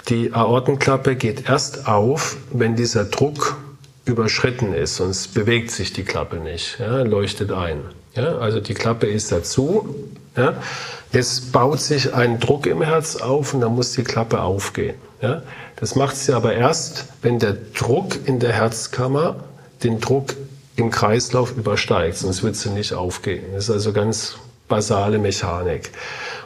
[0.09, 3.57] die Aortenklappe geht erst auf, wenn dieser Druck
[4.05, 7.81] überschritten ist, sonst bewegt sich die Klappe nicht, ja, leuchtet ein.
[8.15, 9.97] Ja, also die Klappe ist dazu.
[10.37, 10.55] Ja.
[11.13, 14.95] Jetzt baut sich ein Druck im Herz auf und dann muss die Klappe aufgehen.
[15.21, 15.43] Ja.
[15.75, 19.37] Das macht sie aber erst, wenn der Druck in der Herzkammer
[19.85, 20.35] den Druck
[20.77, 23.45] im Kreislauf übersteigt, sonst wird sie nicht aufgehen.
[23.55, 24.37] Das ist also ganz
[24.69, 25.91] basale Mechanik.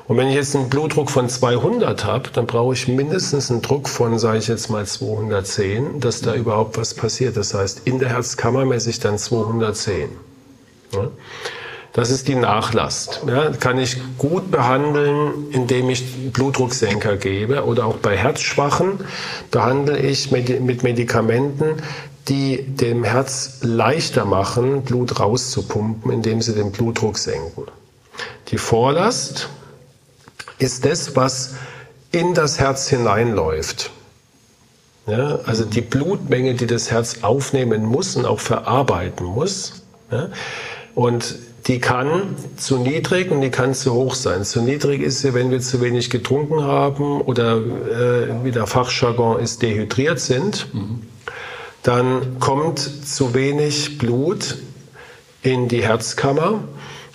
[0.08, 3.88] Und wenn ich jetzt einen Blutdruck von 200 habe, dann brauche ich mindestens einen Druck
[3.88, 7.36] von, sage ich jetzt mal 210, dass da überhaupt was passiert.
[7.36, 10.08] Das heißt, in der Herzkammer messe ich dann 210.
[10.92, 11.08] Ja?
[11.92, 13.22] Das ist die Nachlast.
[13.26, 19.00] Ja, kann ich gut behandeln, indem ich Blutdrucksenker gebe oder auch bei Herzschwachen
[19.50, 21.82] behandle ich mit Medikamenten,
[22.28, 27.64] die dem Herz leichter machen, Blut rauszupumpen, indem sie den Blutdruck senken.
[28.48, 29.48] Die Vorlast
[30.58, 31.54] ist das, was
[32.10, 33.90] in das Herz hineinläuft.
[35.06, 39.84] Ja, also die Blutmenge, die das Herz aufnehmen muss und auch verarbeiten muss.
[40.10, 40.30] Ja,
[40.94, 44.44] und die kann zu niedrig und die kann zu hoch sein.
[44.44, 49.40] Zu niedrig ist sie, wenn wir zu wenig getrunken haben oder äh, wie der Fachjargon
[49.40, 50.72] ist, dehydriert sind.
[50.72, 51.02] Mhm.
[51.86, 54.56] Dann kommt zu wenig Blut
[55.42, 56.64] in die Herzkammer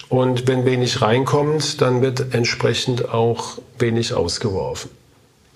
[0.08, 4.90] und wenn wenig reinkommt, dann wird entsprechend auch wenig ausgeworfen.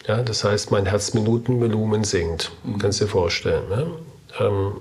[0.05, 2.51] Ja, das heißt, mein Herzminutenvolumen sinkt.
[2.65, 2.77] Mhm.
[2.79, 3.69] Kannst du dir vorstellen.
[3.69, 3.87] Ne?
[4.37, 4.71] Ähm,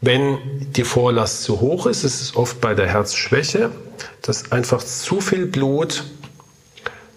[0.00, 0.38] wenn
[0.72, 3.70] die Vorlast zu hoch ist, ist es oft bei der Herzschwäche,
[4.22, 6.02] dass einfach zu viel Blut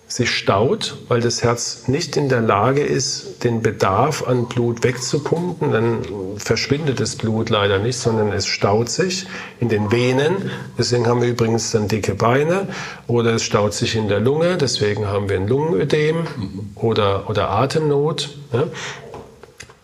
[0.10, 5.72] sich staut, weil das Herz nicht in der Lage ist, den Bedarf an Blut wegzupumpen.
[5.72, 6.00] Dann
[6.38, 9.28] verschwindet das Blut leider nicht, sondern es staut sich
[9.60, 10.50] in den Venen.
[10.80, 12.68] Deswegen haben wir übrigens dann dicke Beine.
[13.06, 14.58] Oder es staut sich in der Lunge.
[14.58, 16.26] Deswegen haben wir ein Lungenödem
[16.74, 18.36] oder, oder Atemnot.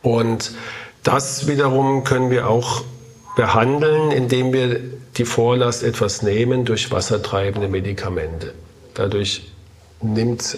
[0.01, 0.51] Und
[1.03, 2.83] das wiederum können wir auch
[3.35, 4.79] behandeln, indem wir
[5.17, 8.53] die Vorlast etwas nehmen durch wassertreibende Medikamente.
[8.95, 9.51] Dadurch
[10.01, 10.57] nimmt,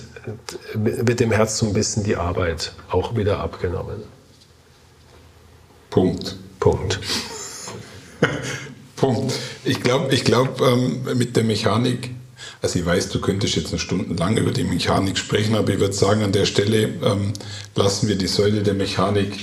[0.74, 4.04] wird dem Herz so ein bisschen die Arbeit auch wieder abgenommen.
[5.90, 6.36] Punkt.
[6.60, 7.00] Punkt.
[8.96, 9.34] Punkt.
[9.64, 12.12] Ich glaube, ich glaub, ähm, mit der Mechanik,
[12.62, 15.80] also ich weiß, du könntest jetzt eine Stunde lang über die Mechanik sprechen, aber ich
[15.80, 17.34] würde sagen, an der Stelle ähm,
[17.76, 19.38] lassen wir die Säule der Mechanik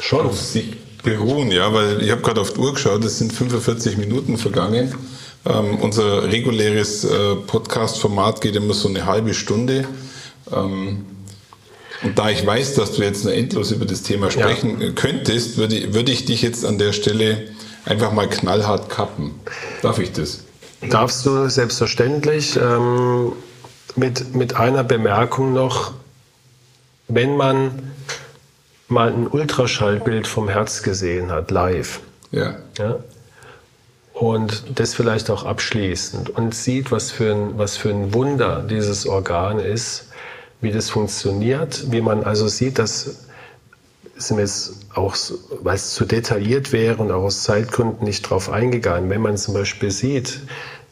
[0.00, 3.32] schon auf sich beruhen, ja, weil ich habe gerade auf die Uhr geschaut, es sind
[3.32, 4.94] 45 Minuten vergangen.
[5.44, 9.86] Ähm, unser reguläres äh, Podcast-Format geht immer so eine halbe Stunde.
[10.52, 11.06] Ähm,
[12.02, 14.90] und da ich weiß, dass du jetzt nur endlos über das Thema sprechen ja.
[14.90, 17.48] könntest, würde, würde ich dich jetzt an der Stelle
[17.84, 19.32] einfach mal knallhart kappen.
[19.82, 20.44] Darf ich das?
[20.88, 22.56] Darfst du selbstverständlich.
[22.56, 23.32] Ähm,
[23.96, 25.92] mit, mit einer Bemerkung noch,
[27.08, 27.92] wenn man
[28.88, 32.56] mal ein Ultraschallbild vom Herz gesehen hat, live, ja.
[32.78, 32.98] Ja,
[34.22, 39.04] und das vielleicht auch abschließend und sieht, was für ein, was für ein Wunder dieses
[39.04, 40.10] Organ ist,
[40.60, 43.26] wie das funktioniert, wie man also sieht, dass
[44.14, 45.16] sind wir jetzt auch,
[45.62, 49.54] weil es zu detailliert wäre und auch aus Zeitgründen nicht drauf eingegangen, wenn man zum
[49.54, 50.38] Beispiel sieht,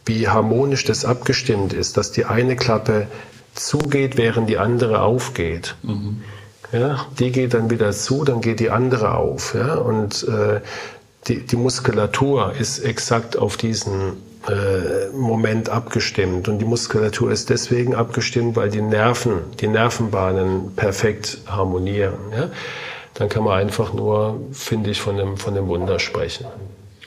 [0.07, 3.07] wie harmonisch das abgestimmt ist, dass die eine Klappe
[3.55, 5.77] zugeht, während die andere aufgeht.
[5.85, 6.25] Mhm.
[6.73, 9.55] Ja, die geht dann wieder zu, dann geht die andere auf.
[9.55, 10.61] Ja, und äh,
[11.29, 14.15] die, die Muskulatur ist exakt auf diesen
[14.49, 16.49] äh, Moment abgestimmt.
[16.49, 22.15] Und die Muskulatur ist deswegen abgestimmt, weil die Nerven, die Nervenbahnen perfekt harmonieren.
[22.35, 22.51] Ja?
[23.15, 26.47] Dann kann man einfach nur, finde ich, von dem, von dem Wunder sprechen.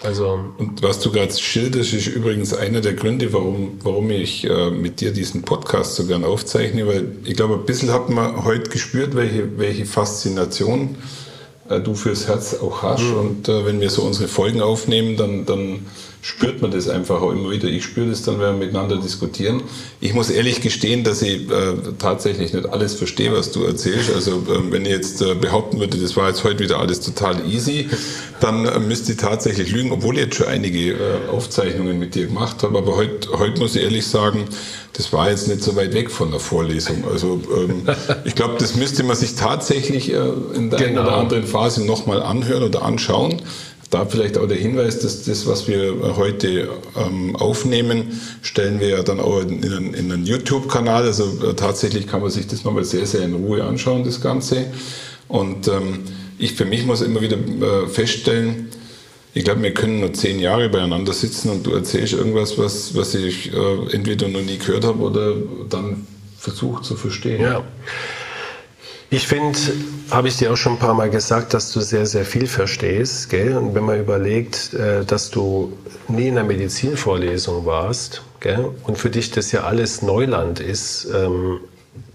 [0.03, 4.69] Also und was du gerade schilderst, ist übrigens einer der Gründe, warum, warum ich äh,
[4.69, 8.69] mit dir diesen Podcast so gern aufzeichne, weil ich glaube, ein bisschen hat man heute
[8.69, 11.22] gespürt, welche, welche Faszination äh,
[11.79, 13.03] du fürs Herz auch hast.
[13.03, 13.17] Mhm.
[13.17, 15.85] Und äh, wenn wir so unsere Folgen aufnehmen, dann, dann
[16.23, 17.67] spürt man das einfach auch immer wieder.
[17.67, 19.61] Ich spüre das dann, wenn wir miteinander diskutieren.
[19.99, 24.09] Ich muss ehrlich gestehen, dass ich äh, tatsächlich nicht alles verstehe, was du erzählst.
[24.15, 27.45] Also äh, wenn ich jetzt äh, behaupten würde, das war jetzt heute wieder alles total
[27.45, 27.89] easy,
[28.39, 30.95] dann äh, müsste ich tatsächlich lügen, obwohl ich jetzt schon einige äh,
[31.29, 32.77] Aufzeichnungen mit dir gemacht habe.
[32.77, 34.45] Aber heute, heute muss ich ehrlich sagen,
[34.93, 37.03] das war jetzt nicht so weit weg von der Vorlesung.
[37.11, 37.81] Also ähm,
[38.23, 40.19] ich glaube, das müsste man sich tatsächlich äh,
[40.55, 41.01] in der genau.
[41.01, 43.41] einen oder anderen Phase nochmal anhören oder anschauen
[43.93, 49.03] da vielleicht auch der Hinweis, dass das, was wir heute ähm, aufnehmen, stellen wir ja
[49.03, 51.03] dann auch in, einen, in einen YouTube-Kanal.
[51.03, 54.65] Also äh, tatsächlich kann man sich das nochmal sehr, sehr in Ruhe anschauen, das Ganze.
[55.27, 55.99] Und ähm,
[56.37, 58.69] ich für mich muss immer wieder äh, feststellen,
[59.35, 63.15] ich glaube, wir können nur zehn Jahre beieinander sitzen und du erzählst irgendwas, was, was
[63.15, 65.33] ich äh, entweder noch nie gehört habe oder
[65.69, 66.05] dann
[66.37, 67.41] versucht zu verstehen.
[67.41, 67.63] Ja.
[69.13, 69.59] Ich finde,
[70.09, 73.29] habe ich dir auch schon ein paar Mal gesagt, dass du sehr, sehr viel verstehst.
[73.29, 73.55] Gell?
[73.55, 78.71] Und wenn man überlegt, äh, dass du nie in einer Medizinvorlesung warst gell?
[78.85, 81.59] und für dich das ja alles Neuland ist, ähm,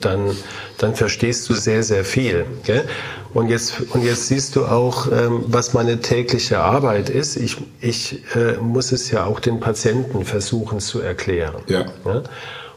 [0.00, 0.36] dann,
[0.78, 2.46] dann verstehst du sehr, sehr viel.
[2.64, 2.84] Gell?
[3.32, 7.36] Und, jetzt, und jetzt siehst du auch, ähm, was meine tägliche Arbeit ist.
[7.36, 11.62] Ich, ich äh, muss es ja auch den Patienten versuchen zu erklären.
[11.68, 11.86] Ja.
[12.04, 12.24] Ja?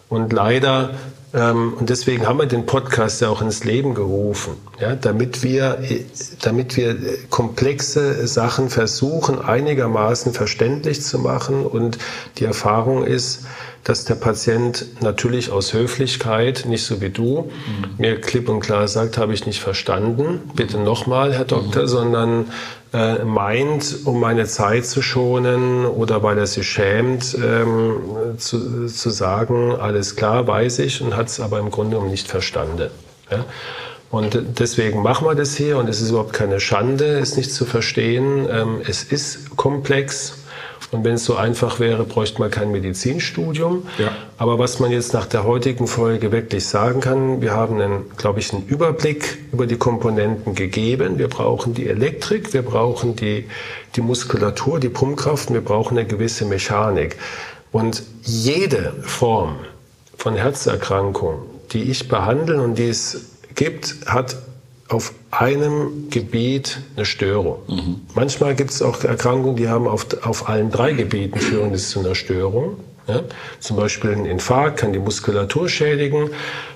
[0.09, 0.91] Und leider,
[1.33, 5.79] und deswegen haben wir den Podcast ja auch ins Leben gerufen, ja, damit, wir,
[6.41, 6.97] damit wir
[7.29, 11.65] komplexe Sachen versuchen, einigermaßen verständlich zu machen.
[11.65, 11.97] Und
[12.37, 13.45] die Erfahrung ist,
[13.83, 17.89] dass der Patient natürlich aus Höflichkeit, nicht so wie du, mhm.
[17.97, 21.87] mir klipp und klar sagt, habe ich nicht verstanden, bitte nochmal, Herr Doktor, mhm.
[21.87, 22.45] sondern
[22.93, 27.95] äh, meint, um meine Zeit zu schonen oder weil er sich schämt, ähm,
[28.37, 32.27] zu, zu sagen, alles klar, weiß ich, und hat es aber im Grunde genommen nicht
[32.27, 32.91] verstanden.
[33.31, 33.45] Ja?
[34.11, 37.65] Und deswegen machen wir das hier und es ist überhaupt keine Schande, es nicht zu
[37.65, 38.45] verstehen.
[38.51, 40.40] Ähm, es ist komplex
[40.91, 43.87] und wenn es so einfach wäre, bräuchte man kein Medizinstudium.
[43.97, 44.11] Ja.
[44.37, 48.39] Aber was man jetzt nach der heutigen Folge wirklich sagen kann, wir haben, einen, glaube
[48.39, 51.17] ich, einen Überblick über die Komponenten gegeben.
[51.17, 53.47] Wir brauchen die Elektrik, wir brauchen die,
[53.95, 57.15] die Muskulatur, die Pumpkraft, wir brauchen eine gewisse Mechanik.
[57.71, 59.55] Und jede Form
[60.17, 61.39] von Herzerkrankung,
[61.71, 64.35] die ich behandle und die es gibt, hat
[64.91, 67.59] auf einem Gebiet eine Störung.
[67.67, 68.01] Mhm.
[68.13, 71.99] Manchmal gibt es auch Erkrankungen, die haben auf, auf allen drei Gebieten führen es zu
[71.99, 72.77] einer Störung.
[73.07, 73.21] Ja?
[73.59, 76.31] Zum Beispiel ein Infarkt kann die Muskulatur schädigen,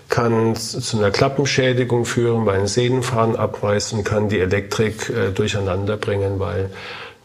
[0.07, 5.97] kann zu einer Klappenschädigung führen, weil ein Sehnenfaden abreißt und kann die Elektrik äh, durcheinander
[5.97, 6.69] bringen, weil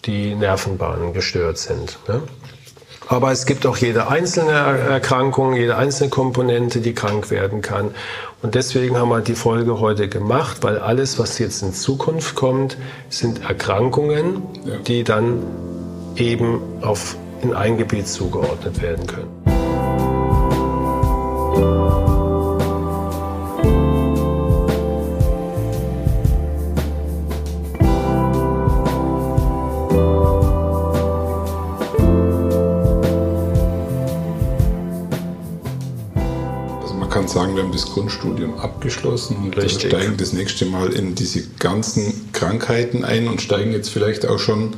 [0.07, 1.99] die Nervenbahnen gestört sind.
[2.09, 2.21] Ja?
[3.11, 7.91] Aber es gibt auch jede einzelne Erkrankung, jede einzelne Komponente, die krank werden kann.
[8.41, 12.77] Und deswegen haben wir die Folge heute gemacht, weil alles, was jetzt in Zukunft kommt,
[13.09, 14.77] sind Erkrankungen, ja.
[14.87, 15.43] die dann
[16.15, 19.41] eben auf, in ein Gebiet zugeordnet werden können.
[37.31, 39.91] Sagen, wir haben das Grundstudium abgeschlossen und Richtig.
[39.91, 44.75] steigen das nächste Mal in diese ganzen Krankheiten ein und steigen jetzt vielleicht auch schon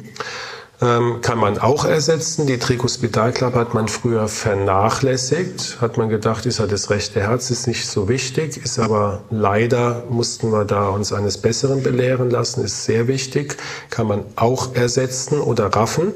[0.85, 2.47] ähm, kann man auch ersetzen.
[2.47, 5.81] Die Trikospidalklappe hat man früher vernachlässigt.
[5.81, 10.03] Hat man gedacht, ist ja das rechte Herz, ist nicht so wichtig, ist aber leider
[10.09, 13.57] mussten wir da uns eines Besseren belehren lassen, ist sehr wichtig,
[13.89, 16.13] kann man auch ersetzen oder raffen.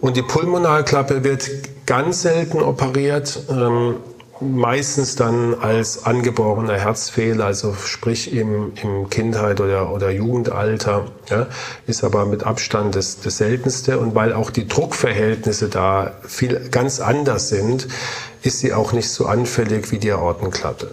[0.00, 1.50] Und die Pulmonalklappe wird
[1.86, 3.40] ganz selten operiert.
[3.50, 3.96] Ähm,
[4.40, 11.46] meistens dann als angeborener Herzfehler, also sprich im, im Kindheit oder, oder Jugendalter, ja,
[11.86, 13.98] ist aber mit Abstand das, das seltenste.
[13.98, 17.88] Und weil auch die Druckverhältnisse da viel ganz anders sind,
[18.42, 20.90] ist sie auch nicht so anfällig wie die Aortenklappe.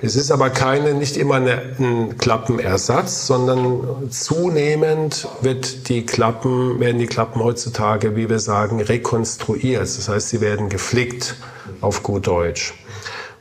[0.00, 6.98] Es ist aber keine, nicht immer eine, ein Klappenersatz, sondern zunehmend wird die Klappen, werden
[6.98, 9.82] die Klappen heutzutage, wie wir sagen, rekonstruiert.
[9.82, 11.34] Das heißt, sie werden geflickt
[11.80, 12.74] auf gut Deutsch.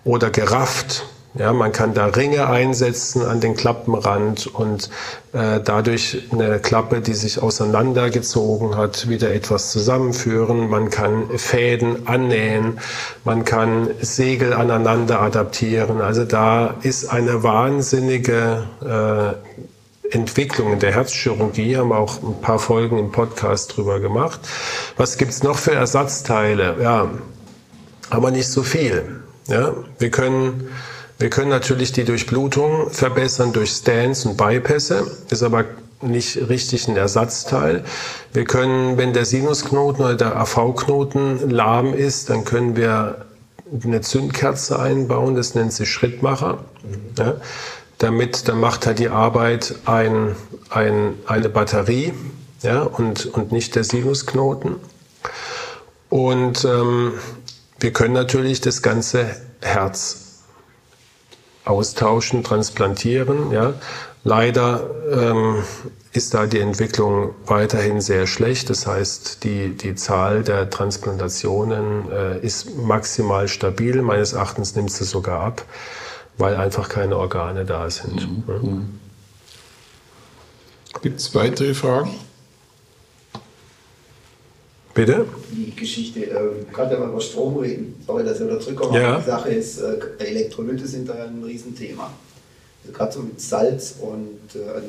[0.04, 1.06] Oder gerafft.
[1.38, 4.90] Ja, man kann da Ringe einsetzen an den Klappenrand und
[5.34, 10.68] äh, dadurch eine Klappe, die sich auseinandergezogen hat, wieder etwas zusammenführen.
[10.68, 12.80] Man kann Fäden annähen,
[13.24, 16.02] man kann Segel aneinander adaptieren.
[16.02, 22.60] Also da ist eine wahnsinnige äh, Entwicklung in der Herzchirurgie, haben wir auch ein paar
[22.60, 24.40] Folgen im Podcast drüber gemacht.
[24.96, 26.78] Was gibt's noch für Ersatzteile?
[26.82, 27.10] Ja,
[28.10, 29.22] aber nicht so viel.
[29.48, 30.70] Ja, wir können
[31.20, 35.66] wir können natürlich die Durchblutung verbessern durch Stents und Bypässe, ist aber
[36.00, 37.84] nicht richtig ein Ersatzteil.
[38.34, 43.26] Wir können, wenn der Sinusknoten oder der AV-Knoten lahm ist, dann können wir
[43.84, 46.60] eine Zündkerze einbauen, das nennt sich Schrittmacher.
[47.18, 47.38] Ja,
[47.98, 50.36] damit, dann macht halt die Arbeit ein,
[50.70, 52.14] ein, eine Batterie
[52.62, 54.76] ja, und, und nicht der Sinusknoten.
[56.10, 57.14] Und ähm,
[57.80, 60.44] wir können natürlich das ganze Herz
[61.66, 63.52] austauschen, transplantieren.
[63.52, 63.74] Ja.
[64.24, 65.64] Leider ähm,
[66.12, 68.70] ist da die Entwicklung weiterhin sehr schlecht.
[68.70, 74.02] Das heißt, die, die Zahl der Transplantationen äh, ist maximal stabil.
[74.02, 75.66] Meines Erachtens nimmt sie sogar ab,
[76.38, 78.48] weil einfach keine Organe da sind.
[78.48, 79.00] Mhm.
[80.94, 81.00] Ja.
[81.02, 82.12] Gibt es weitere Fragen?
[84.98, 85.26] Bitte?
[85.52, 89.20] Die Geschichte, äh, gerade wenn wir über Strom reden, sorry, dass wir da zurückkommen, ja.
[89.20, 92.12] die Sache ist, äh, Elektrolyte sind da ein Riesenthema.
[92.82, 94.88] Also gerade so mit Salz und äh, also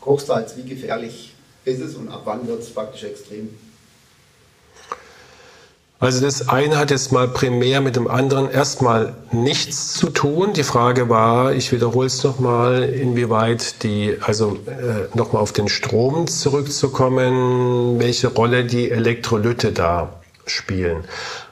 [0.00, 1.34] Kochsalz, wie gefährlich
[1.64, 3.48] ist es und ab wann wird es praktisch extrem?
[6.00, 10.54] Also das eine hat jetzt mal primär mit dem anderen erstmal nichts zu tun.
[10.54, 16.26] Die Frage war, ich wiederhole es nochmal, inwieweit die, also äh, nochmal auf den Strom
[16.26, 20.14] zurückzukommen, welche Rolle die Elektrolyte da
[20.46, 21.04] spielen.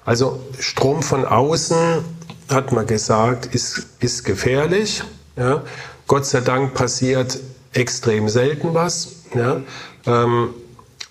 [0.07, 1.77] Also Strom von außen,
[2.49, 5.03] hat man gesagt, ist, ist gefährlich.
[5.37, 5.63] Ja.
[6.07, 7.39] Gott sei Dank passiert
[7.75, 9.17] extrem selten was.
[9.35, 9.61] Ja.
[10.07, 10.55] Ähm,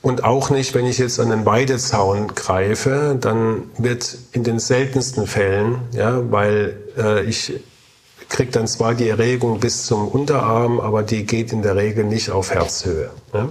[0.07, 5.27] und auch nicht, wenn ich jetzt an den Weidezaun greife, dann wird in den seltensten
[5.27, 7.59] Fällen, ja, weil äh, ich
[8.29, 12.31] kriege dann zwar die Erregung bis zum Unterarm, aber die geht in der Regel nicht
[12.31, 13.09] auf Herzhöhe.
[13.33, 13.49] Ja.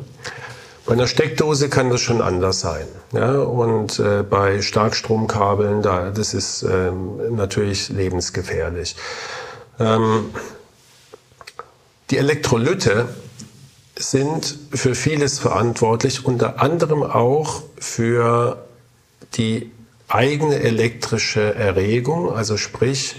[0.87, 2.87] Bei einer Steckdose kann das schon anders sein.
[3.13, 8.97] Ja, und äh, bei Starkstromkabeln, da, das ist ähm, natürlich lebensgefährlich.
[9.79, 10.31] Ähm,
[12.09, 13.09] die Elektrolyte
[13.99, 18.65] sind für vieles verantwortlich, unter anderem auch für
[19.35, 19.71] die
[20.09, 23.17] eigene elektrische Erregung, also sprich,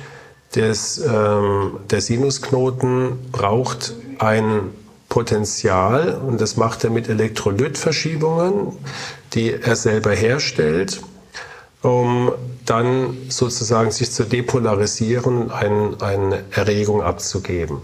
[0.55, 4.71] des, ähm, der Sinusknoten braucht ein
[5.09, 8.78] Potenzial und das macht er mit Elektrolytverschiebungen,
[9.34, 11.01] die er selber herstellt,
[11.82, 12.32] um
[12.65, 17.82] dann sozusagen sich zu depolarisieren ein, eine Erregung abzugeben.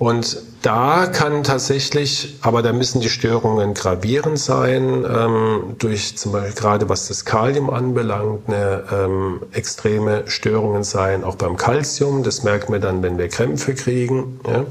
[0.00, 6.54] Und da kann tatsächlich, aber da müssen die Störungen gravierend sein, ähm, durch zum Beispiel
[6.54, 12.72] gerade was das Kalium anbelangt, eine ähm, extreme Störungen sein, auch beim Calcium, das merken
[12.72, 14.40] wir dann, wenn wir Krämpfe kriegen.
[14.48, 14.64] Ja.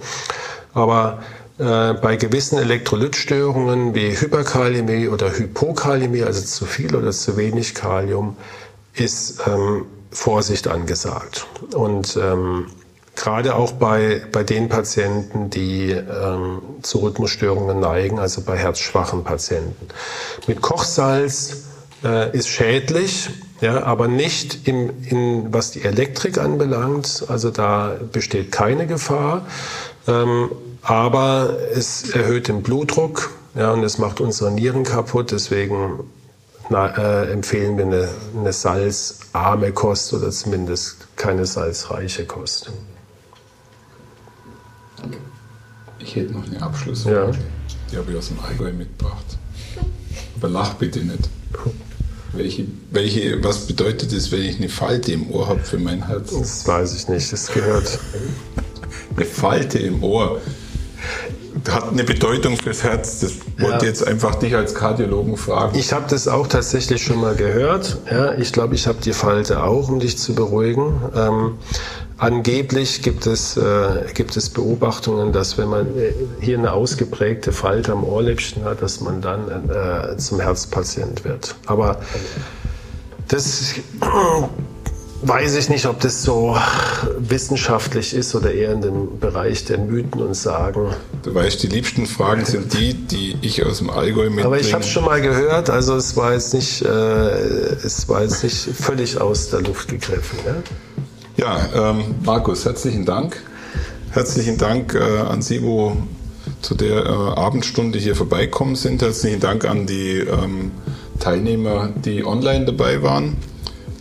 [0.74, 1.20] Aber
[1.60, 8.36] äh, bei gewissen Elektrolytstörungen wie Hyperkalämie oder Hypokalämie, also zu viel oder zu wenig Kalium,
[8.96, 11.46] ist ähm, Vorsicht angesagt.
[11.76, 12.66] Und ähm,
[13.20, 19.90] Gerade auch bei, bei den Patienten, die ähm, zu Rhythmusstörungen neigen, also bei herzschwachen Patienten.
[20.48, 21.64] Mit Kochsalz
[22.02, 27.26] äh, ist schädlich, ja, aber nicht im, in, was die Elektrik anbelangt.
[27.28, 29.46] Also da besteht keine Gefahr.
[30.08, 30.50] Ähm,
[30.82, 35.32] aber es erhöht den Blutdruck ja, und es macht unsere Nieren kaputt.
[35.32, 36.06] Deswegen
[36.70, 38.08] na, äh, empfehlen wir eine,
[38.40, 42.72] eine salzarme Kost oder zumindest keine salzreiche Kost.
[46.00, 47.32] Ich hätte noch eine Abschlussfrage.
[47.32, 47.38] Ja.
[47.92, 49.38] Die habe ich aus dem Allgäu mitgebracht.
[50.38, 51.30] Aber lach bitte nicht.
[52.34, 56.32] Welche, welche, was bedeutet es, wenn ich eine Falte im Ohr habe für mein Herz?
[56.32, 57.34] Das weiß ich nicht.
[57.34, 58.00] Das gehört.
[59.16, 60.40] Eine Falte im Ohr
[61.68, 63.20] hat eine Bedeutung fürs Herz.
[63.20, 63.92] Das wollte ja.
[63.92, 65.78] jetzt einfach dich als Kardiologen fragen.
[65.78, 67.98] Ich habe das auch tatsächlich schon mal gehört.
[68.10, 71.02] Ja, ich glaube, ich habe die Falte auch, um dich zu beruhigen.
[71.16, 71.58] Ähm,
[72.20, 76.12] Angeblich gibt es, äh, gibt es Beobachtungen, dass wenn man äh,
[76.42, 81.56] hier eine ausgeprägte Falte am Ohrläppchen hat, dass man dann äh, zum Herzpatient wird.
[81.66, 82.02] Aber
[83.30, 83.76] das
[85.22, 86.58] weiß ich nicht, ob das so
[87.18, 90.94] wissenschaftlich ist oder eher in dem Bereich der Mythen und Sagen.
[91.24, 94.46] Du weißt, die liebsten Fragen sind die, die ich aus dem Allgäu mitbringe.
[94.46, 98.24] Aber ich habe es schon mal gehört, also es war jetzt nicht, äh, es war
[98.24, 100.40] jetzt nicht völlig aus der Luft gegriffen.
[100.46, 100.56] Ja?
[101.40, 103.42] Ja, ähm, Markus, herzlichen Dank.
[104.12, 105.96] Herzlichen Dank äh, an Sie, wo
[106.62, 109.02] zu der äh, Abendstunde hier vorbeikommen sind.
[109.02, 110.72] Herzlichen Dank an die ähm,
[111.18, 113.38] Teilnehmer, die online dabei waren.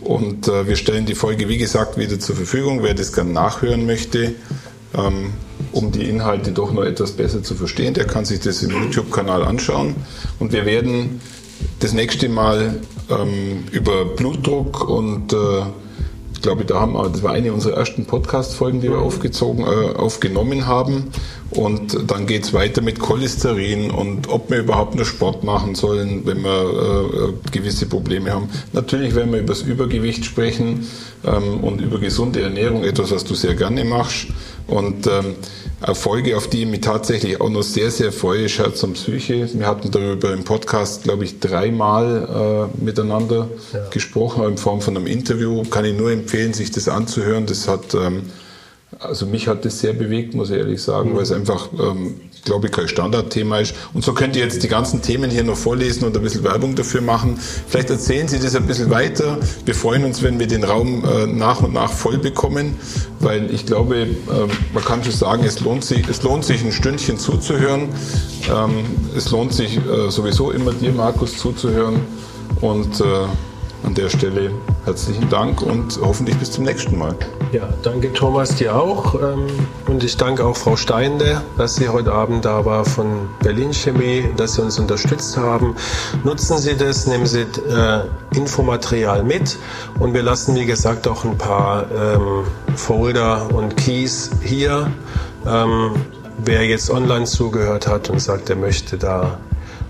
[0.01, 2.83] Und äh, wir stellen die Folge, wie gesagt, wieder zur Verfügung.
[2.83, 4.35] Wer das gerne nachhören möchte,
[4.93, 5.31] ähm,
[5.71, 9.45] um die Inhalte doch noch etwas besser zu verstehen, der kann sich das im YouTube-Kanal
[9.45, 9.95] anschauen.
[10.39, 11.21] Und wir werden
[11.79, 15.37] das nächste Mal ähm, über Blutdruck und äh,
[16.39, 19.93] ich glaube, da haben wir, das war eine unserer ersten Podcast-Folgen, die wir aufgezogen, äh,
[19.97, 21.11] aufgenommen haben.
[21.49, 26.25] Und dann geht es weiter mit Cholesterin und ob wir überhaupt nur Sport machen sollen,
[26.25, 28.47] wenn wir äh, gewisse Probleme haben.
[28.71, 30.87] Natürlich werden wir über das Übergewicht sprechen
[31.25, 34.27] ähm, und über gesunde Ernährung, etwas, was du sehr gerne machst.
[34.65, 35.35] Und ähm,
[35.81, 39.49] Erfolge, auf die ich mich tatsächlich auch noch sehr, sehr freue, Scherz und Psyche.
[39.53, 43.87] Wir hatten darüber im Podcast, glaube ich, dreimal äh, miteinander ja.
[43.89, 45.63] gesprochen, in Form von einem Interview.
[45.63, 47.45] Kann ich nur empfehlen, sich das anzuhören.
[47.45, 48.23] Das hat ähm,
[48.97, 51.15] also mich hat das sehr bewegt, muss ich ehrlich sagen, mhm.
[51.15, 53.75] weil es einfach, ähm, glaube ich, kein Standardthema ist.
[53.93, 56.75] Und so könnt ihr jetzt die ganzen Themen hier noch vorlesen und ein bisschen Werbung
[56.75, 57.37] dafür machen.
[57.67, 59.37] Vielleicht erzählen Sie das ein bisschen weiter.
[59.63, 62.75] Wir freuen uns, wenn wir den Raum äh, nach und nach voll bekommen,
[63.19, 64.07] weil ich glaube, äh,
[64.73, 67.89] man kann schon sagen, es lohnt sich, es lohnt sich ein Stündchen zuzuhören.
[68.49, 68.85] Ähm,
[69.15, 72.01] es lohnt sich äh, sowieso immer dir, Markus, zuzuhören.
[72.61, 73.03] Und äh,
[73.83, 74.51] an der Stelle
[74.85, 77.15] herzlichen Dank und hoffentlich bis zum nächsten Mal.
[77.51, 79.15] Ja, danke Thomas, dir auch.
[79.15, 79.47] Ähm,
[79.87, 84.25] und ich danke auch Frau Steinde, dass sie heute Abend da war von Berlin Chemie,
[84.37, 85.75] dass Sie uns unterstützt haben.
[86.23, 89.57] Nutzen Sie das, nehmen Sie äh, Infomaterial mit
[89.99, 92.43] und wir lassen, wie gesagt, auch ein paar ähm,
[92.75, 94.91] Folder und Keys hier.
[95.47, 95.91] Ähm,
[96.45, 99.37] wer jetzt online zugehört hat und sagt, er möchte da